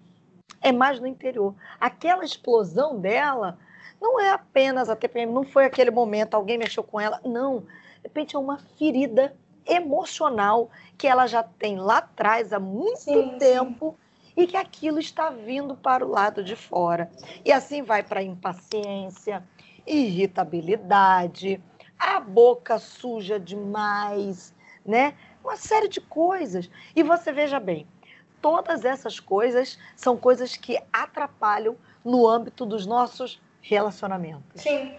[0.61, 1.53] É mais no interior.
[1.79, 3.59] Aquela explosão dela
[4.01, 7.19] não é apenas a TPM, não foi aquele momento, alguém mexeu com ela.
[7.23, 7.59] Não.
[7.59, 9.35] De repente é uma ferida
[9.65, 14.43] emocional que ela já tem lá atrás há muito sim, tempo sim.
[14.43, 17.11] e que aquilo está vindo para o lado de fora.
[17.43, 19.43] E assim vai para impaciência,
[19.85, 21.61] irritabilidade,
[21.97, 24.53] a boca suja demais,
[24.85, 25.15] né?
[25.43, 26.69] Uma série de coisas.
[26.95, 27.87] E você veja bem,
[28.41, 34.61] todas essas coisas são coisas que atrapalham no âmbito dos nossos relacionamentos.
[34.61, 34.93] Sim.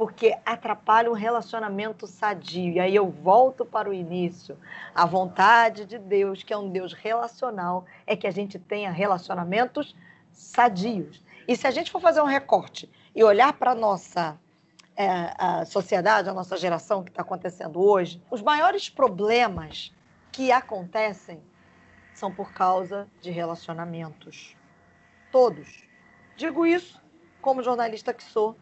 [0.00, 2.72] Porque atrapalham o relacionamento sadio.
[2.72, 4.56] E aí eu volto para o início.
[4.94, 9.94] A vontade de Deus, que é um Deus relacional, é que a gente tenha relacionamentos
[10.32, 11.22] sadios.
[11.46, 14.40] E se a gente for fazer um recorte e olhar para a nossa
[14.96, 19.94] é, a sociedade, a nossa geração que está acontecendo hoje, os maiores problemas
[20.32, 21.42] que acontecem
[22.14, 24.56] são por causa de relacionamentos.
[25.30, 25.84] Todos.
[26.38, 26.98] Digo isso
[27.42, 28.56] como jornalista que sou.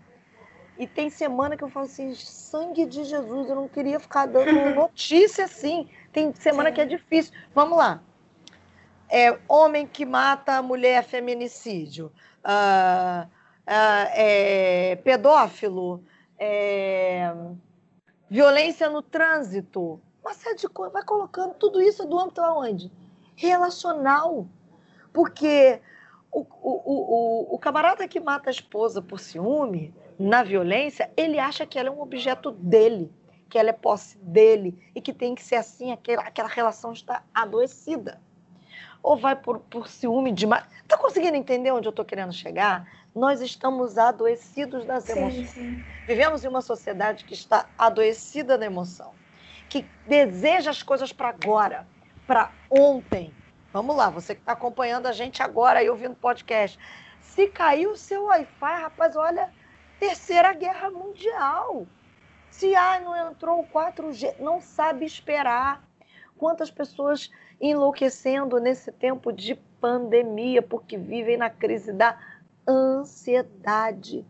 [0.79, 4.53] E tem semana que eu falo assim, sangue de Jesus, eu não queria ficar dando
[4.77, 5.88] notícia assim.
[6.12, 6.75] Tem semana Sim.
[6.77, 7.35] que é difícil.
[7.53, 8.01] Vamos lá.
[9.09, 12.12] É, homem que mata a mulher, feminicídio.
[12.45, 16.05] Uh, uh, é, pedófilo,
[16.38, 17.35] é,
[18.31, 22.93] violência no trânsito, uma série de coisas, vai colocando tudo isso do âmbito aonde?
[23.35, 24.47] Relacional.
[25.12, 25.81] Porque
[26.31, 31.66] o, o, o, o camarada que mata a esposa por ciúme, na violência, ele acha
[31.66, 33.12] que ela é um objeto dele,
[33.48, 37.22] que ela é posse dele e que tem que ser assim, aquela, aquela relação está
[37.33, 38.20] adoecida.
[39.02, 40.64] Ou vai por, por ciúme demais.
[40.83, 42.87] Está conseguindo entender onde eu estou querendo chegar?
[43.18, 45.50] nós estamos adoecidos das sim, emoções.
[45.50, 45.85] Sim.
[46.07, 49.12] Vivemos em uma sociedade que está adoecida da emoção,
[49.68, 51.87] que deseja as coisas para agora,
[52.26, 53.33] para ontem.
[53.72, 56.78] Vamos lá, você que está acompanhando a gente agora e ouvindo podcast.
[57.20, 59.52] Se caiu o seu Wi-Fi, rapaz, olha,
[59.99, 61.87] terceira guerra mundial.
[62.51, 65.83] Se ah, não entrou o 4G, não sabe esperar.
[66.37, 67.31] Quantas pessoas
[67.61, 72.19] enlouquecendo nesse tempo de pandemia porque vivem na crise da
[72.67, 74.25] ansiedade.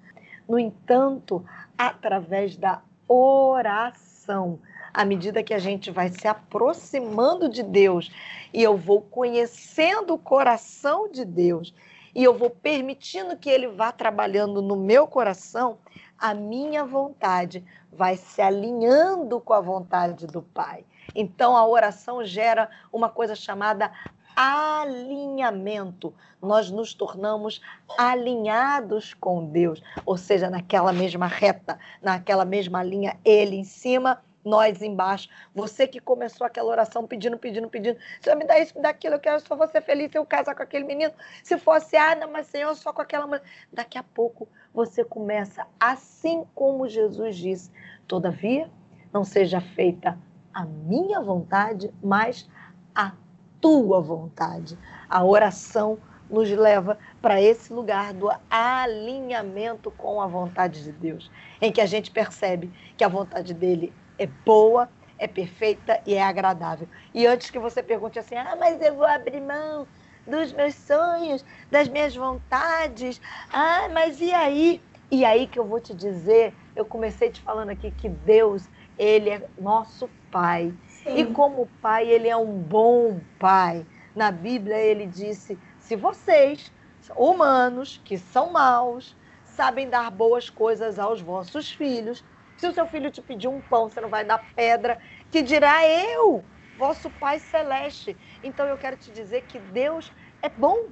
[0.48, 1.44] No entanto,
[1.76, 4.58] através da oração,
[4.92, 8.10] à medida que a gente vai se aproximando de Deus
[8.52, 11.74] e eu vou conhecendo o coração de Deus
[12.18, 15.78] e eu vou permitindo que ele vá trabalhando no meu coração,
[16.18, 20.84] a minha vontade vai se alinhando com a vontade do Pai.
[21.14, 23.92] Então a oração gera uma coisa chamada
[24.34, 26.12] alinhamento.
[26.42, 27.60] Nós nos tornamos
[27.96, 34.82] alinhados com Deus, ou seja, naquela mesma reta, naquela mesma linha, Ele em cima, nós
[34.82, 35.28] embaixo.
[35.54, 37.98] Você que começou aquela oração pedindo, pedindo, pedindo.
[38.20, 40.62] Senhor, me dá isso, me dá aquilo, eu quero só você feliz, eu casar com
[40.62, 41.12] aquele menino.
[41.42, 43.42] Se fosse, ah, não, mas Senhor, só com aquela mulher.
[43.72, 47.70] Daqui a pouco você começa, assim como Jesus disse,
[48.06, 48.70] todavia,
[49.12, 50.18] não seja feita
[50.52, 52.48] a minha vontade, mas
[52.94, 53.12] a
[53.60, 54.78] tua vontade.
[55.08, 61.30] A oração nos leva para esse lugar do alinhamento com a vontade de Deus,
[61.60, 66.22] em que a gente percebe que a vontade dele é boa, é perfeita e é
[66.22, 66.88] agradável.
[67.14, 69.86] E antes que você pergunte assim, ah, mas eu vou abrir mão
[70.26, 73.20] dos meus sonhos, das minhas vontades,
[73.52, 74.82] ah, mas e aí?
[75.10, 79.30] E aí que eu vou te dizer, eu comecei te falando aqui que Deus, ele
[79.30, 80.74] é nosso Pai.
[80.86, 81.18] Sim.
[81.18, 83.86] E como Pai, ele é um bom Pai.
[84.14, 86.70] Na Bíblia ele disse: se vocês,
[87.16, 92.22] humanos, que são maus, sabem dar boas coisas aos vossos filhos,
[92.58, 94.98] se o seu filho te pedir um pão, você não vai dar pedra,
[95.30, 96.44] que dirá eu,
[96.76, 98.16] vosso Pai Celeste.
[98.42, 100.88] Então eu quero te dizer que Deus é bom.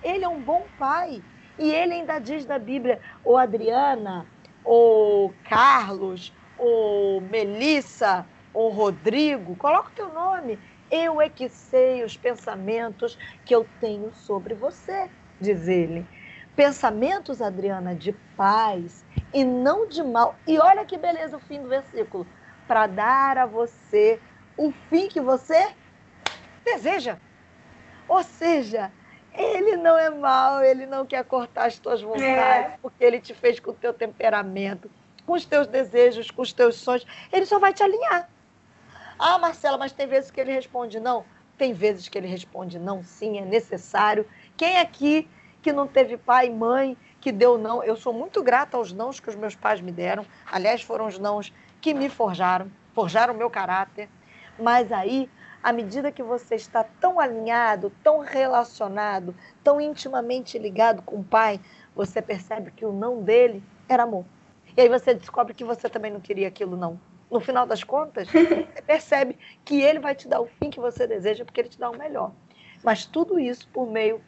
[0.00, 1.24] Ele é um bom pai.
[1.58, 4.28] E ele ainda diz na Bíblia, ô Adriana,
[4.64, 10.60] ô Carlos, ô Melissa, ô Rodrigo, coloca o teu nome.
[10.88, 16.08] Eu é que sei os pensamentos que eu tenho sobre você, diz ele.
[16.54, 20.34] Pensamentos, Adriana, de paz e não de mal.
[20.46, 22.26] E olha que beleza o fim do versículo.
[22.66, 24.20] Para dar a você
[24.56, 25.68] o fim que você
[26.64, 27.16] deseja.
[28.08, 28.90] Ou seja,
[29.32, 32.78] ele não é mal, ele não quer cortar as tuas vontades, é.
[32.82, 34.90] porque ele te fez com o teu temperamento,
[35.24, 37.06] com os teus desejos, com os teus sonhos.
[37.32, 38.28] Ele só vai te alinhar.
[39.18, 41.24] Ah, Marcela, mas tem vezes que ele responde não.
[41.56, 44.26] Tem vezes que ele responde não, sim, é necessário.
[44.56, 45.28] Quem aqui
[45.60, 47.82] que não teve pai e mãe que deu não.
[47.82, 50.24] Eu sou muito grata aos nãos que os meus pais me deram.
[50.50, 54.08] Aliás, foram os nãos que me forjaram, forjaram o meu caráter.
[54.58, 55.30] Mas aí,
[55.62, 61.60] à medida que você está tão alinhado, tão relacionado, tão intimamente ligado com o pai,
[61.94, 64.24] você percebe que o não dele era amor.
[64.76, 67.00] E aí você descobre que você também não queria aquilo, não.
[67.30, 71.06] No final das contas, você percebe que ele vai te dar o fim que você
[71.06, 72.32] deseja, porque ele te dá o melhor.
[72.82, 74.20] Mas tudo isso por meio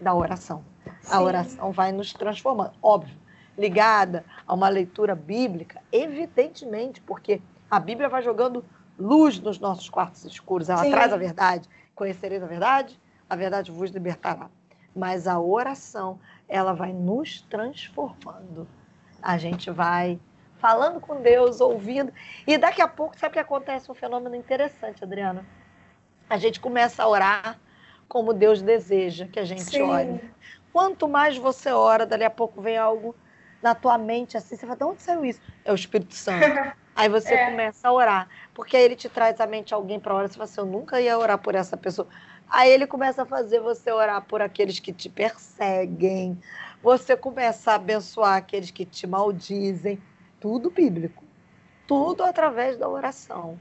[0.00, 0.64] da oração.
[1.04, 1.14] Sim.
[1.14, 2.72] A oração vai nos transformando.
[2.82, 3.16] Óbvio,
[3.56, 7.40] ligada a uma leitura bíblica, evidentemente, porque
[7.70, 8.64] a Bíblia vai jogando
[8.98, 10.68] luz nos nossos quartos escuros.
[10.68, 10.90] Ela Sim.
[10.90, 11.68] traz a verdade.
[11.94, 14.48] Conhecereis a verdade, a verdade vos libertará.
[14.94, 18.66] Mas a oração, ela vai nos transformando.
[19.20, 20.18] A gente vai
[20.58, 22.12] falando com Deus, ouvindo.
[22.46, 23.90] E daqui a pouco, sabe o que acontece?
[23.90, 25.44] Um fenômeno interessante, Adriana.
[26.28, 27.58] A gente começa a orar
[28.08, 29.82] como Deus deseja que a gente Sim.
[29.82, 30.20] ore.
[30.74, 33.14] Quanto mais você ora, dali a pouco vem algo
[33.62, 35.40] na tua mente assim, você fala, de onde saiu isso?
[35.64, 36.44] É o Espírito Santo.
[36.96, 37.48] Aí você é.
[37.48, 40.44] começa a orar, porque aí ele te traz à mente alguém para orar, você fala
[40.44, 42.06] assim, eu nunca ia orar por essa pessoa.
[42.48, 46.40] Aí ele começa a fazer você orar por aqueles que te perseguem,
[46.82, 50.00] você começa a abençoar aqueles que te maldizem,
[50.40, 51.24] tudo bíblico,
[51.86, 53.58] tudo através da oração.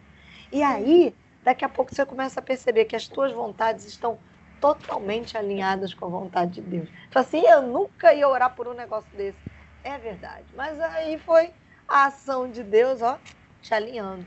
[0.52, 4.20] E aí, daqui a pouco você começa a perceber que as tuas vontades estão
[4.64, 6.90] totalmente alinhadas com a vontade de Deus.
[7.12, 9.38] Fala assim, eu nunca ia orar por um negócio desse.
[9.84, 10.46] É verdade.
[10.56, 11.54] Mas aí foi
[11.86, 13.20] a ação de Deus, ó,
[13.62, 14.26] te alinhando.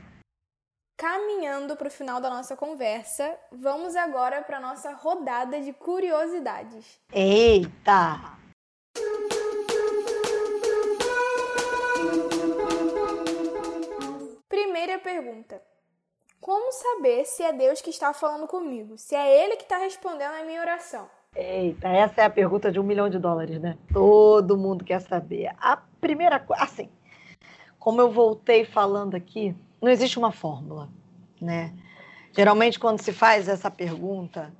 [0.95, 6.99] Caminhando para o final da nossa conversa, vamos agora para a nossa rodada de curiosidades.
[7.11, 8.37] Eita!
[14.47, 15.59] Primeira pergunta:
[16.39, 18.97] como saber se é Deus que está falando comigo?
[18.97, 21.09] Se é Ele que está respondendo a minha oração?
[21.35, 23.77] Eita, essa é a pergunta de um milhão de dólares, né?
[23.93, 25.51] Todo mundo quer saber.
[25.59, 26.89] A primeira coisa, assim,
[27.77, 30.89] como eu voltei falando aqui, não existe uma fórmula,
[31.39, 31.73] né?
[32.31, 34.53] Geralmente, quando se faz essa pergunta,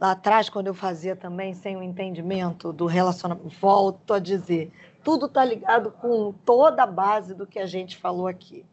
[0.00, 4.72] lá atrás, quando eu fazia também sem o entendimento do relacionamento, volto a dizer,
[5.02, 8.64] tudo está ligado com toda a base do que a gente falou aqui.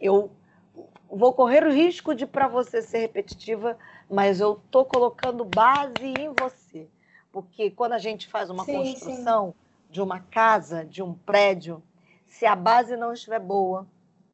[0.00, 0.30] Eu
[1.08, 3.76] vou correr o risco de para você ser repetitiva,
[4.10, 6.88] mas eu estou colocando base em você.
[7.32, 9.92] Porque quando a gente faz uma sim, construção sim.
[9.92, 11.82] de uma casa, de um prédio,
[12.26, 13.86] se a base não estiver boa,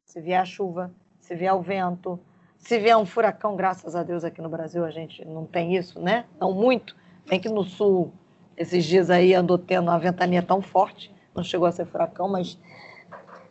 [0.05, 2.19] se vier a chuva, se vier o vento,
[2.57, 5.99] se vier um furacão, graças a Deus aqui no Brasil a gente não tem isso,
[5.99, 6.25] né?
[6.39, 6.95] Não muito.
[7.27, 8.13] Bem que no sul,
[8.55, 12.57] esses dias aí andou tendo uma ventania tão forte, não chegou a ser furacão, mas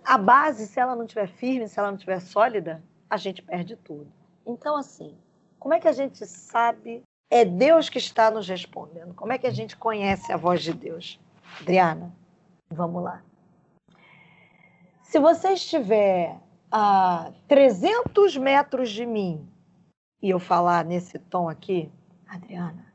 [0.04, 3.76] a base, se ela não estiver firme, se ela não estiver sólida, a gente perde
[3.76, 4.12] tudo.
[4.46, 5.16] Então, assim,
[5.58, 7.02] como é que a gente sabe?
[7.30, 9.14] É Deus que está nos respondendo.
[9.14, 11.20] Como é que a gente conhece a voz de Deus?
[11.60, 12.14] Adriana,
[12.70, 13.22] vamos lá.
[15.02, 16.38] Se você estiver
[16.70, 19.46] a 300 metros de mim
[20.22, 21.92] e eu falar nesse tom aqui,
[22.26, 22.92] Adriana,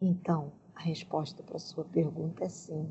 [0.00, 2.88] então a resposta para a sua pergunta é sim.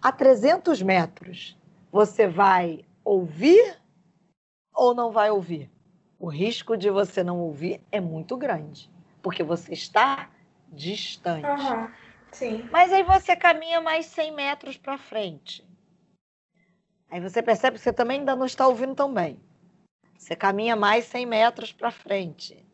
[0.00, 1.58] A 300 metros,
[1.90, 3.80] você vai ouvir
[4.74, 5.70] ou não vai ouvir?
[6.18, 8.90] O risco de você não ouvir é muito grande,
[9.22, 10.30] porque você está
[10.68, 11.46] distante.
[11.46, 11.90] Uhum,
[12.32, 12.68] sim.
[12.72, 15.66] Mas aí você caminha mais 100 metros para frente.
[17.10, 19.38] Aí você percebe que você também ainda não está ouvindo tão bem.
[20.18, 22.65] Você caminha mais 100 metros para frente.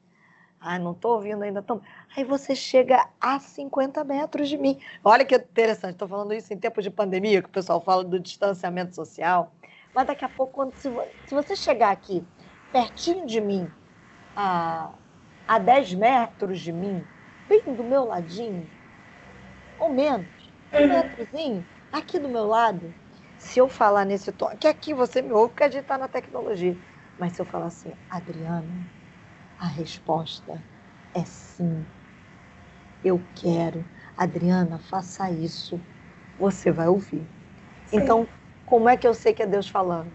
[0.64, 1.80] Ah, não estou ouvindo ainda tão.
[2.16, 4.78] Aí você chega a 50 metros de mim.
[5.02, 8.20] Olha que interessante, estou falando isso em tempos de pandemia, que o pessoal fala do
[8.20, 9.52] distanciamento social.
[9.92, 10.88] Mas daqui a pouco, quando, se,
[11.26, 12.24] se você chegar aqui,
[12.70, 13.68] pertinho de mim,
[14.36, 14.90] a,
[15.48, 17.04] a 10 metros de mim,
[17.48, 18.70] bem do meu ladinho,
[19.80, 20.26] ou menos,
[20.72, 20.88] um uhum.
[20.88, 22.94] metrozinho, aqui do meu lado,
[23.36, 26.06] se eu falar nesse tom, que aqui você me ouve porque a gente está na
[26.06, 26.76] tecnologia,
[27.18, 29.01] mas se eu falar assim, Adriana,
[29.62, 30.60] a resposta
[31.14, 31.86] é sim.
[33.04, 33.84] Eu quero.
[34.16, 35.80] Adriana, faça isso.
[36.36, 37.24] Você vai ouvir.
[37.86, 37.98] Sim.
[37.98, 38.26] Então,
[38.66, 40.10] como é que eu sei que é Deus falando?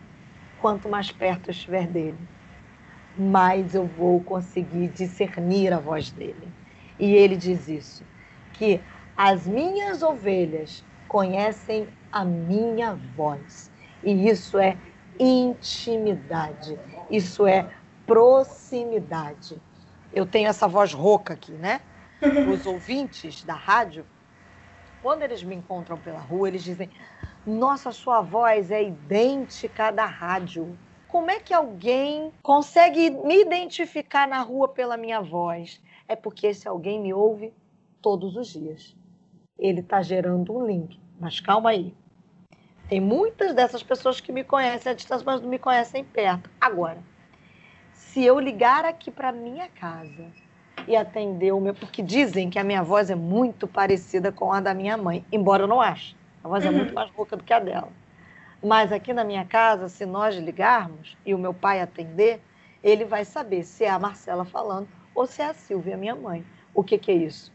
[0.60, 2.18] Quanto mais perto eu estiver dele,
[3.18, 6.52] mais eu vou conseguir discernir a voz dele.
[7.00, 8.04] E ele diz isso,
[8.52, 8.82] que
[9.16, 13.72] as minhas ovelhas conhecem a minha voz.
[14.04, 14.78] E isso é
[15.18, 16.78] intimidade,
[17.10, 17.72] isso é
[18.08, 19.62] proximidade.
[20.12, 21.82] Eu tenho essa voz rouca aqui, né?
[22.52, 24.06] Os ouvintes da rádio,
[25.04, 26.90] quando eles me encontram pela rua, eles dizem:
[27.46, 30.76] Nossa, sua voz é idêntica à da rádio.
[31.08, 35.82] Como é que alguém consegue me identificar na rua pela minha voz?
[36.08, 37.54] É porque esse alguém me ouve
[38.02, 38.96] todos os dias.
[39.60, 41.00] Ele está gerando um link.
[41.20, 41.94] Mas calma aí.
[42.88, 46.50] Tem muitas dessas pessoas que me conhecem à distância, mas não me conhecem perto.
[46.60, 47.02] Agora,
[47.98, 50.26] se eu ligar aqui para minha casa
[50.88, 51.74] e atender o meu.
[51.74, 55.64] Porque dizem que a minha voz é muito parecida com a da minha mãe, embora
[55.64, 56.16] eu não ache.
[56.44, 56.72] A voz uhum.
[56.72, 57.90] é muito mais rouca do que a dela.
[58.64, 62.40] Mas aqui na minha casa, se nós ligarmos e o meu pai atender,
[62.84, 66.46] ele vai saber se é a Marcela falando ou se é a Silvia, minha mãe.
[66.74, 67.52] O que, que é isso?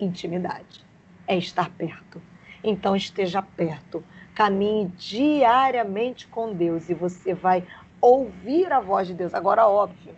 [0.00, 0.84] Intimidade.
[1.26, 2.20] É estar perto.
[2.64, 4.02] Então esteja perto
[4.34, 7.64] Caminhe diariamente com Deus e você vai
[8.02, 9.32] ouvir a voz de Deus.
[9.32, 10.14] Agora, óbvio,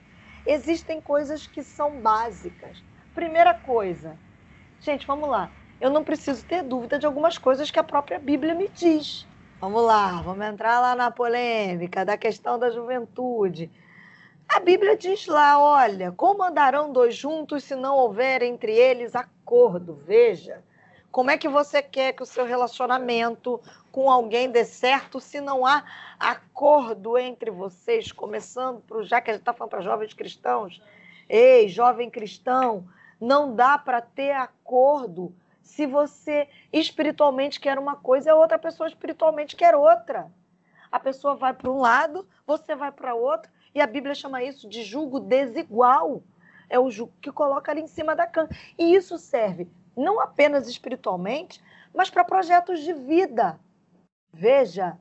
[0.47, 2.83] existem coisas que são básicas.
[3.15, 4.17] Primeira coisa,
[4.81, 5.51] gente, vamos lá.
[5.81, 9.27] Eu não preciso ter dúvida de algumas coisas que a própria Bíblia me diz.
[9.61, 13.71] Vamos lá, vamos entrar lá na polêmica da questão da juventude.
[14.49, 19.95] A Bíblia diz lá, olha, como andarão dois juntos se não houver entre eles acordo?
[20.07, 20.63] Veja,
[21.15, 23.61] como é que você quer que o seu relacionamento
[23.93, 25.85] com alguém dê certo se não há
[26.19, 28.11] acordo entre vocês?
[28.11, 30.83] Começando para já que a gente está falando para jovens cristãos.
[31.29, 32.89] Ei, jovem cristão,
[33.21, 38.89] não dá para ter acordo se você espiritualmente quer uma coisa e a outra pessoa
[38.89, 40.27] espiritualmente quer outra.
[40.91, 44.69] A pessoa vai para um lado, você vai para outro, e a Bíblia chama isso
[44.69, 46.25] de julgo desigual.
[46.69, 48.49] É o julgo que coloca ali em cima da cama.
[48.77, 51.63] E isso serve não apenas espiritualmente,
[51.95, 53.59] mas para projetos de vida.
[54.33, 54.99] Veja,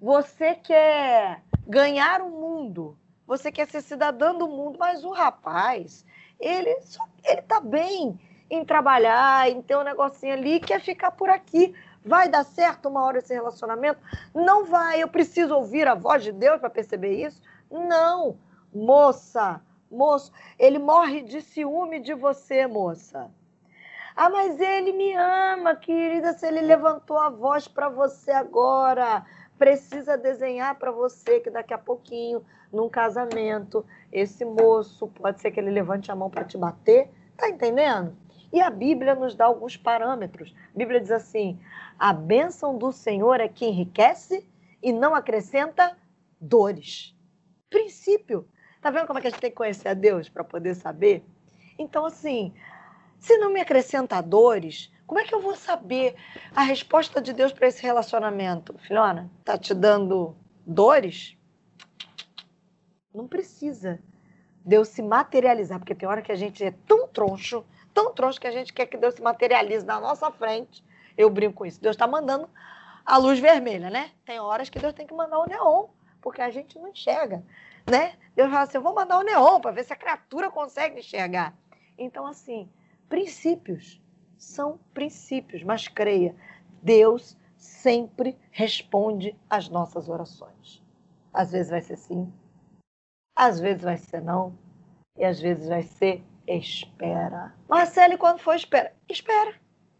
[0.00, 6.04] você quer ganhar o mundo, você quer ser cidadão do mundo, mas o rapaz,
[6.38, 6.78] ele
[7.24, 8.18] ele tá bem
[8.50, 11.74] em trabalhar, em ter um negocinho ali, quer ficar por aqui.
[12.04, 13.98] Vai dar certo uma hora esse relacionamento?
[14.34, 15.02] Não vai.
[15.02, 17.40] Eu preciso ouvir a voz de Deus para perceber isso?
[17.70, 18.38] Não.
[18.74, 23.30] Moça, moço, ele morre de ciúme de você, moça.
[24.16, 26.32] Ah, mas ele me ama, querida.
[26.32, 29.24] Se ele levantou a voz para você agora,
[29.58, 35.60] precisa desenhar para você que daqui a pouquinho, num casamento, esse moço pode ser que
[35.60, 38.16] ele levante a mão para te bater Tá entendendo?
[38.52, 40.54] E a Bíblia nos dá alguns parâmetros.
[40.74, 41.60] A Bíblia diz assim:
[41.98, 44.48] a bênção do Senhor é que enriquece
[44.82, 45.96] e não acrescenta
[46.40, 47.16] dores.
[47.68, 48.48] Princípio.
[48.80, 51.24] Tá vendo como é que a gente tem que conhecer a Deus para poder saber?
[51.78, 52.54] Então, assim,
[53.24, 56.14] se não me acrescenta dores, como é que eu vou saber
[56.54, 58.76] a resposta de Deus para esse relacionamento?
[58.80, 61.34] Filhona, tá te dando dores?
[63.14, 63.98] Não precisa
[64.62, 67.64] Deus se materializar, porque tem hora que a gente é tão troncho,
[67.94, 70.84] tão troncho que a gente quer que Deus se materialize na nossa frente.
[71.16, 71.80] Eu brinco com isso.
[71.80, 72.46] Deus está mandando
[73.06, 74.10] a luz vermelha, né?
[74.26, 75.86] Tem horas que Deus tem que mandar o neon,
[76.20, 77.42] porque a gente não enxerga,
[77.90, 78.16] né?
[78.36, 81.54] Deus fala assim: eu vou mandar o neon para ver se a criatura consegue enxergar.
[81.96, 82.68] Então, assim,
[83.08, 84.00] princípios
[84.36, 86.34] são princípios, mas creia,
[86.82, 90.82] Deus sempre responde às nossas orações.
[91.32, 92.32] Às vezes vai ser sim,
[93.36, 94.56] às vezes vai ser não,
[95.16, 97.54] e às vezes vai ser espera.
[97.68, 98.92] Marcele, quando for espera?
[99.08, 99.54] Espera.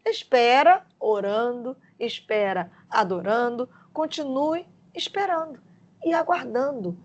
[0.05, 5.59] Espera orando, espera adorando, continue esperando
[6.05, 6.97] e aguardando.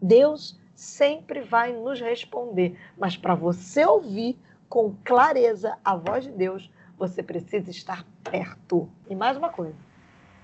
[0.00, 4.38] Deus sempre vai nos responder, mas para você ouvir
[4.70, 8.88] com clareza a voz de Deus, você precisa estar perto.
[9.08, 9.76] E mais uma coisa: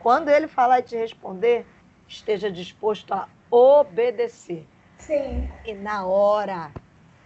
[0.01, 1.65] quando ele falar e te responder,
[2.09, 4.67] esteja disposto a obedecer.
[4.99, 5.49] Sim.
[5.65, 6.73] E na hora,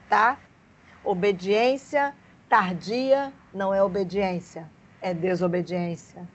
[0.08, 0.38] tá?
[1.02, 2.14] Obediência
[2.48, 4.70] tardia não é obediência,
[5.00, 6.28] é desobediência.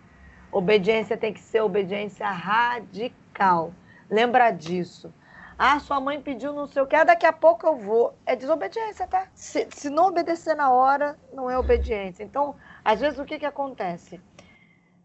[0.51, 3.71] Obediência tem que ser obediência radical.
[4.09, 5.13] Lembra disso.
[5.57, 8.13] Ah, sua mãe pediu não sei o que, daqui a pouco eu vou.
[8.25, 9.27] É desobediência, tá?
[9.33, 12.23] Se, se não obedecer na hora, não é obediência.
[12.23, 14.19] Então, às vezes, o que, que acontece?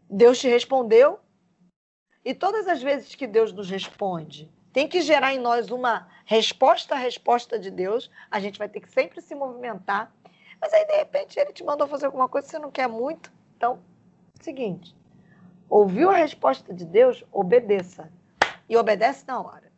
[0.08, 1.20] Deus te respondeu,
[2.24, 6.96] e todas as vezes que Deus nos responde, tem que gerar em nós uma resposta
[6.96, 8.10] à resposta de Deus.
[8.28, 10.12] A gente vai ter que sempre se movimentar.
[10.60, 13.32] Mas aí, de repente, ele te mandou fazer alguma coisa que você não quer muito.
[13.56, 13.78] Então,
[14.40, 14.96] seguinte:
[15.68, 18.12] ouviu a resposta de Deus, obedeça.
[18.68, 19.69] E obedece na hora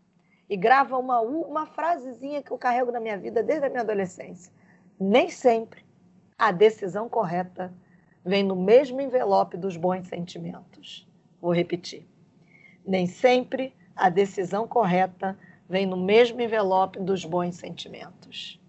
[0.48, 4.52] e grava uma, uma frasezinha que eu carrego na minha vida desde a minha adolescência.
[4.98, 5.84] Nem sempre
[6.38, 7.72] a decisão correta
[8.24, 11.08] vem no mesmo envelope dos bons sentimentos.
[11.40, 12.06] Vou repetir.
[12.86, 15.36] Nem sempre a decisão correta
[15.68, 18.60] vem no mesmo envelope dos bons sentimentos.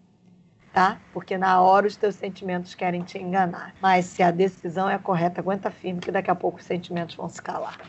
[0.72, 1.00] Tá?
[1.12, 3.76] Porque na hora os teus sentimentos querem te enganar.
[3.80, 7.30] Mas se a decisão é correta, aguenta firme que daqui a pouco os sentimentos vão
[7.30, 7.80] se calar.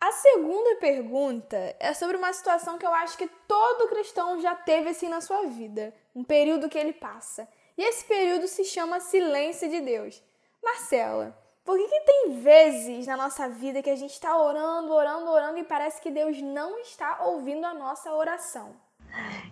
[0.00, 4.90] A segunda pergunta é sobre uma situação que eu acho que todo cristão já teve
[4.90, 7.48] assim na sua vida, um período que ele passa.
[7.78, 10.22] E esse período se chama silêncio de Deus.
[10.62, 15.30] Marcela, por que, que tem vezes na nossa vida que a gente está orando, orando,
[15.30, 18.76] orando e parece que Deus não está ouvindo a nossa oração?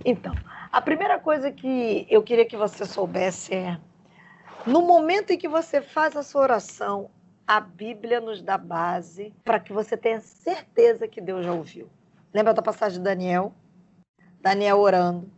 [0.04, 0.32] Então,
[0.70, 3.80] a primeira coisa que eu queria que você soubesse é:
[4.66, 7.10] no momento em que você faz a sua oração,
[7.46, 11.88] a Bíblia nos dá base para que você tenha certeza que Deus já ouviu.
[12.32, 13.52] Lembra da passagem de Daniel?
[14.40, 15.30] Daniel orando.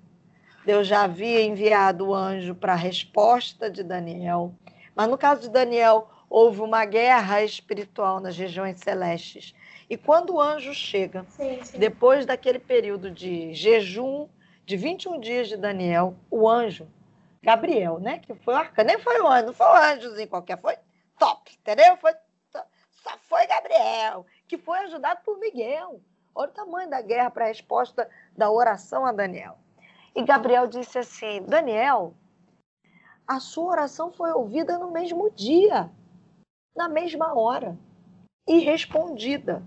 [0.64, 4.54] Deus já havia enviado o anjo para a resposta de Daniel.
[4.94, 9.54] Mas no caso de Daniel, houve uma guerra espiritual nas regiões celestes.
[9.88, 11.78] E quando o anjo chega, sim, sim.
[11.78, 14.28] depois daquele período de jejum
[14.64, 16.88] de 21 dias de Daniel, o anjo,
[17.40, 18.18] Gabriel, né?
[18.18, 20.76] Que foi o arcanjo, nem foi o anjo, não foi o anjozinho qualquer, foi
[21.18, 21.96] top, entendeu?
[21.96, 22.12] Foi,
[22.90, 26.00] só foi Gabriel, que foi ajudado por Miguel.
[26.34, 29.58] Olha o tamanho da guerra para a resposta da oração a Daniel.
[30.14, 32.14] E Gabriel disse assim: Daniel,
[33.26, 35.90] a sua oração foi ouvida no mesmo dia,
[36.74, 37.76] na mesma hora,
[38.46, 39.62] e respondida.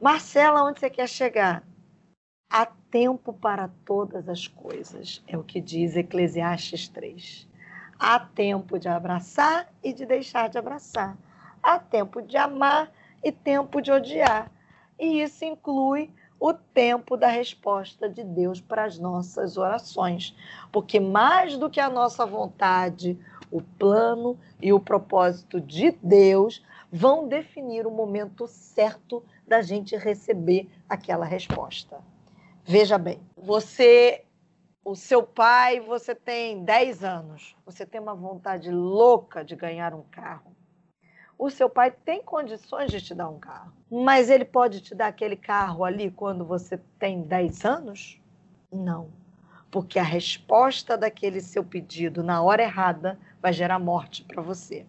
[0.00, 1.62] Marcela, onde você quer chegar?
[2.50, 7.48] Há tempo para todas as coisas, é o que diz Eclesiastes 3.
[7.98, 11.16] Há tempo de abraçar e de deixar de abraçar.
[11.62, 12.90] Há tempo de amar
[13.24, 14.50] e tempo de odiar.
[14.98, 20.36] E isso inclui o tempo da resposta de Deus para as nossas orações.
[20.70, 23.18] Porque mais do que a nossa vontade,
[23.50, 30.68] o plano e o propósito de Deus vão definir o momento certo da gente receber
[30.88, 31.98] aquela resposta.
[32.64, 34.25] Veja bem, você
[34.86, 40.04] o seu pai, você tem 10 anos, você tem uma vontade louca de ganhar um
[40.12, 40.54] carro.
[41.36, 45.08] O seu pai tem condições de te dar um carro, mas ele pode te dar
[45.08, 48.22] aquele carro ali quando você tem 10 anos?
[48.70, 49.10] Não,
[49.72, 54.86] porque a resposta daquele seu pedido na hora errada vai gerar morte para você.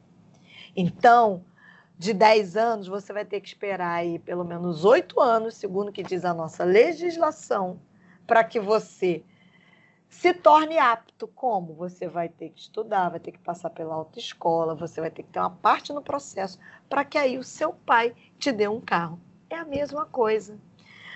[0.76, 1.44] Então,
[1.98, 5.92] de 10 anos, você vai ter que esperar aí pelo menos 8 anos, segundo o
[5.92, 7.80] que diz a nossa legislação,
[8.28, 9.24] para que você
[10.10, 11.28] se torne apto.
[11.28, 11.74] Como?
[11.76, 15.30] Você vai ter que estudar, vai ter que passar pela autoescola, você vai ter que
[15.30, 19.20] ter uma parte no processo para que aí o seu pai te dê um carro.
[19.50, 20.58] É a mesma coisa.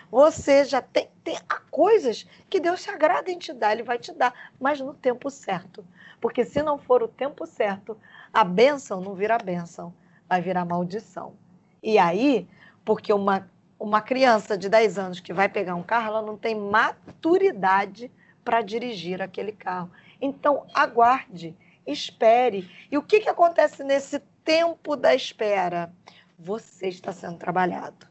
[0.10, 1.38] Você já tem, tem
[1.70, 5.30] coisas que Deus se agrada em te dar, Ele vai te dar, mas no tempo
[5.30, 5.86] certo.
[6.20, 7.98] Porque se não for o tempo certo,
[8.34, 9.94] a bênção não vira bênção,
[10.28, 11.34] vai virar maldição.
[11.82, 12.48] E aí,
[12.84, 16.56] porque uma, uma criança de 10 anos que vai pegar um carro, ela não tem
[16.56, 18.12] maturidade
[18.44, 19.92] para dirigir aquele carro.
[20.22, 22.70] Então, aguarde, espere.
[22.92, 25.94] E o que, que acontece nesse tempo da espera?
[26.38, 28.08] Você está sendo trabalhado.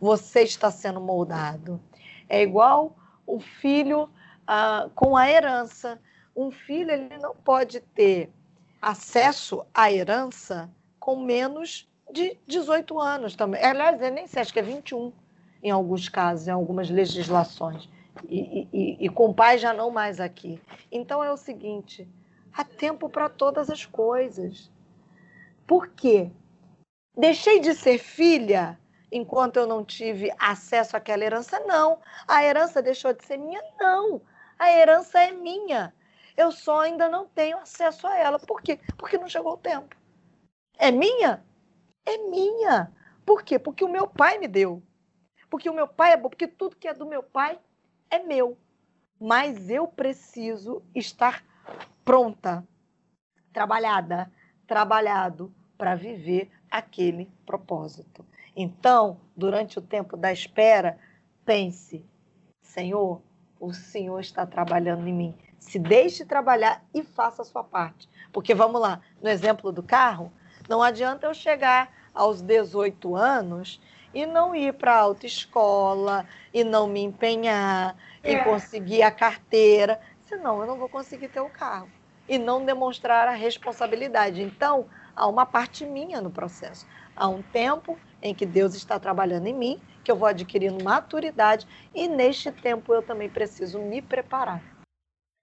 [0.00, 1.80] Você está sendo moldado.
[2.28, 2.96] É igual
[3.26, 4.08] o filho
[4.46, 6.00] ah, com a herança.
[6.34, 8.30] Um filho ele não pode ter
[8.80, 13.62] acesso à herança com menos de 18 anos também.
[13.62, 15.12] Aliás, nem sei, acho que é 21
[15.62, 17.88] em alguns casos, em algumas legislações
[18.28, 20.60] e, e, e com pai já não mais aqui.
[20.90, 22.08] Então é o seguinte:
[22.52, 24.70] há tempo para todas as coisas.
[25.66, 26.30] Por quê?
[27.16, 28.78] Deixei de ser filha
[29.12, 31.60] enquanto eu não tive acesso àquela herança?
[31.60, 32.00] Não.
[32.26, 33.62] A herança deixou de ser minha?
[33.78, 34.22] Não.
[34.58, 35.94] A herança é minha.
[36.36, 38.38] Eu só ainda não tenho acesso a ela.
[38.38, 38.78] Por quê?
[38.96, 39.96] Porque não chegou o tempo.
[40.78, 41.44] É minha?
[42.06, 42.92] É minha.
[43.24, 43.58] Por quê?
[43.58, 44.82] Porque o meu pai me deu.
[45.48, 46.28] Porque o meu pai é bom.
[46.28, 47.58] Porque tudo que é do meu pai
[48.10, 48.58] é meu,
[49.20, 51.44] mas eu preciso estar
[52.04, 52.66] pronta,
[53.52, 54.30] trabalhada,
[54.66, 58.26] trabalhado para viver aquele propósito.
[58.56, 60.98] Então, durante o tempo da espera,
[61.44, 62.04] pense:
[62.62, 63.22] Senhor,
[63.58, 65.34] o Senhor está trabalhando em mim.
[65.58, 68.08] Se deixe trabalhar e faça a sua parte.
[68.32, 70.32] Porque vamos lá, no exemplo do carro,
[70.68, 73.80] não adianta eu chegar aos 18 anos
[74.12, 78.32] e não ir para a autoescola, e não me empenhar, é.
[78.32, 81.88] e conseguir a carteira, senão eu não vou conseguir ter o carro.
[82.28, 84.40] E não demonstrar a responsabilidade.
[84.40, 84.86] Então,
[85.16, 86.86] há uma parte minha no processo.
[87.16, 91.66] Há um tempo em que Deus está trabalhando em mim, que eu vou adquirindo maturidade,
[91.94, 94.62] e neste tempo eu também preciso me preparar.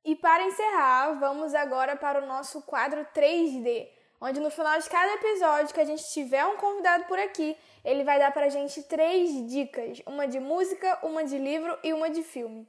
[0.05, 3.87] E para encerrar, vamos agora para o nosso quadro 3D,
[4.19, 8.03] onde no final de cada episódio que a gente tiver um convidado por aqui, ele
[8.03, 12.23] vai dar pra gente três dicas: uma de música, uma de livro e uma de
[12.23, 12.67] filme.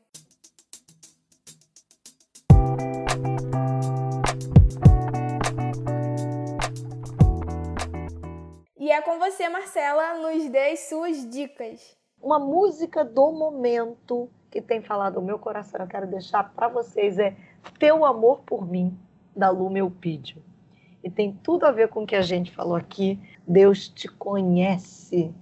[8.77, 11.97] E é com você, Marcela, nos dê as suas dicas.
[12.21, 17.19] Uma música do momento que tem falado o meu coração, eu quero deixar para vocês
[17.19, 17.37] é
[17.79, 18.99] Teu Amor por Mim,
[19.37, 20.48] da Lu Meupídio
[21.09, 23.19] e tem tudo a ver com o que a gente falou aqui.
[23.47, 25.35] Deus te conhece.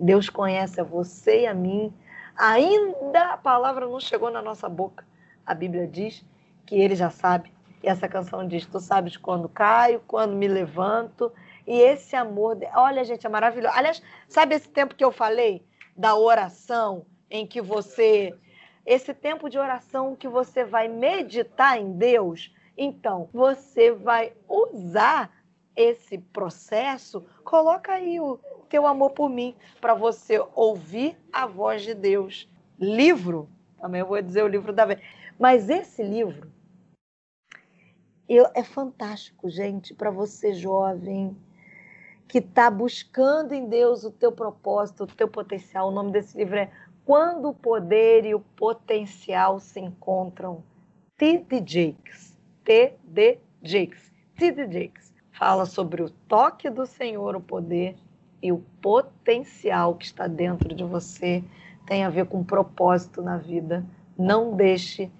[0.00, 1.92] Deus conhece a você e a mim.
[2.34, 5.06] Ainda a palavra não chegou na nossa boca.
[5.44, 6.24] A Bíblia diz
[6.64, 7.52] que ele já sabe.
[7.82, 11.30] E essa canção diz: Tu sabes quando caio, quando me levanto.
[11.66, 12.58] E esse amor.
[12.74, 13.76] Olha, gente, é maravilhoso.
[13.76, 15.62] Aliás, sabe esse tempo que eu falei
[15.94, 18.34] da oração, em que você.
[18.86, 25.30] Esse tempo de oração que você vai meditar em Deus então, você vai usar
[25.74, 31.94] esse processo, coloca aí o teu amor por mim para você ouvir a voz de
[31.94, 32.48] Deus.
[32.78, 33.48] Livro,
[33.80, 35.00] também eu vou dizer o livro da vez.
[35.38, 36.50] Mas esse livro
[38.28, 41.36] eu, é fantástico, gente, para você jovem
[42.26, 45.88] que está buscando em Deus o teu propósito, o teu potencial.
[45.88, 46.70] O nome desse livro é
[47.04, 50.64] Quando o Poder e o Potencial se Encontram.
[51.18, 51.62] T.D.
[51.66, 52.31] Jakes.
[52.64, 53.38] T.D.
[53.62, 54.12] Jakes.
[54.36, 54.70] T.D.
[54.70, 57.96] Jakes fala sobre o toque do Senhor, o poder
[58.42, 61.42] e o potencial que está dentro de você.
[61.86, 63.84] Tem a ver com propósito na vida.
[64.18, 65.10] Não deixe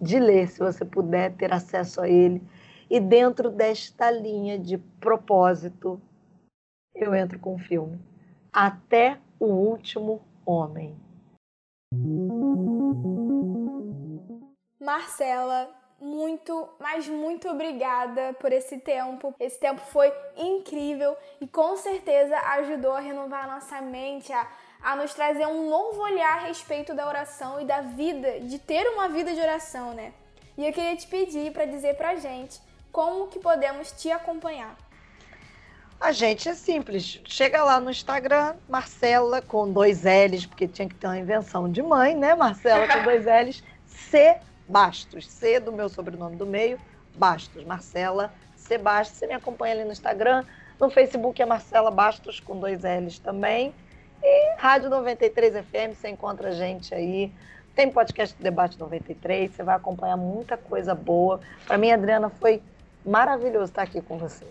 [0.00, 2.42] de ler, se você puder ter acesso a ele.
[2.90, 6.00] E dentro desta linha de propósito,
[6.94, 7.98] eu entro com o filme.
[8.52, 10.96] Até o último homem.
[14.80, 19.32] Marcela, muito, mas muito obrigada por esse tempo.
[19.38, 24.46] Esse tempo foi incrível e com certeza ajudou a renovar a nossa mente, a,
[24.82, 28.84] a nos trazer um novo olhar a respeito da oração e da vida, de ter
[28.88, 30.12] uma vida de oração, né?
[30.58, 34.76] E eu queria te pedir para dizer pra gente como que podemos te acompanhar.
[36.00, 37.20] A gente é simples.
[37.24, 41.80] Chega lá no Instagram, Marcela com dois L's, porque tinha que ter uma invenção de
[41.80, 42.34] mãe, né?
[42.34, 44.40] Marcela com dois L's, C
[44.72, 46.80] Bastos, C do meu sobrenome do meio,
[47.14, 48.78] Bastos, Marcela C.
[48.78, 49.18] Bastos.
[49.18, 50.46] Você me acompanha ali no Instagram,
[50.80, 53.74] no Facebook é Marcela Bastos com dois L's também.
[54.22, 57.30] E Rádio 93 FM, você encontra a gente aí
[57.74, 61.40] Tem podcast do Debate 93, você vai acompanhar muita coisa boa.
[61.66, 62.62] Para mim, Adriana, foi
[63.04, 64.46] maravilhoso estar aqui com você.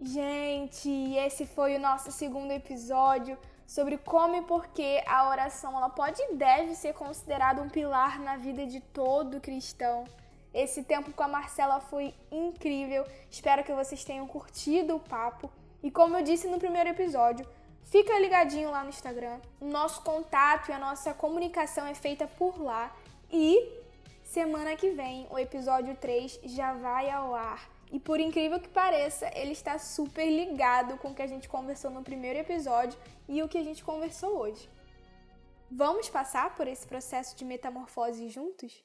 [0.00, 5.88] Gente, esse foi o nosso segundo episódio sobre como e por que a oração ela
[5.88, 10.04] pode e deve ser considerada um pilar na vida de todo cristão.
[10.54, 13.04] Esse tempo com a Marcela foi incrível.
[13.30, 15.50] Espero que vocês tenham curtido o papo.
[15.82, 17.46] E como eu disse no primeiro episódio,
[17.82, 19.38] fica ligadinho lá no Instagram.
[19.60, 22.90] O nosso contato e a nossa comunicação é feita por lá.
[23.30, 23.70] E
[24.24, 27.75] semana que vem o episódio 3 já vai ao ar.
[27.90, 31.90] E por incrível que pareça, ele está super ligado com o que a gente conversou
[31.90, 34.68] no primeiro episódio e o que a gente conversou hoje.
[35.70, 38.84] Vamos passar por esse processo de metamorfose juntos?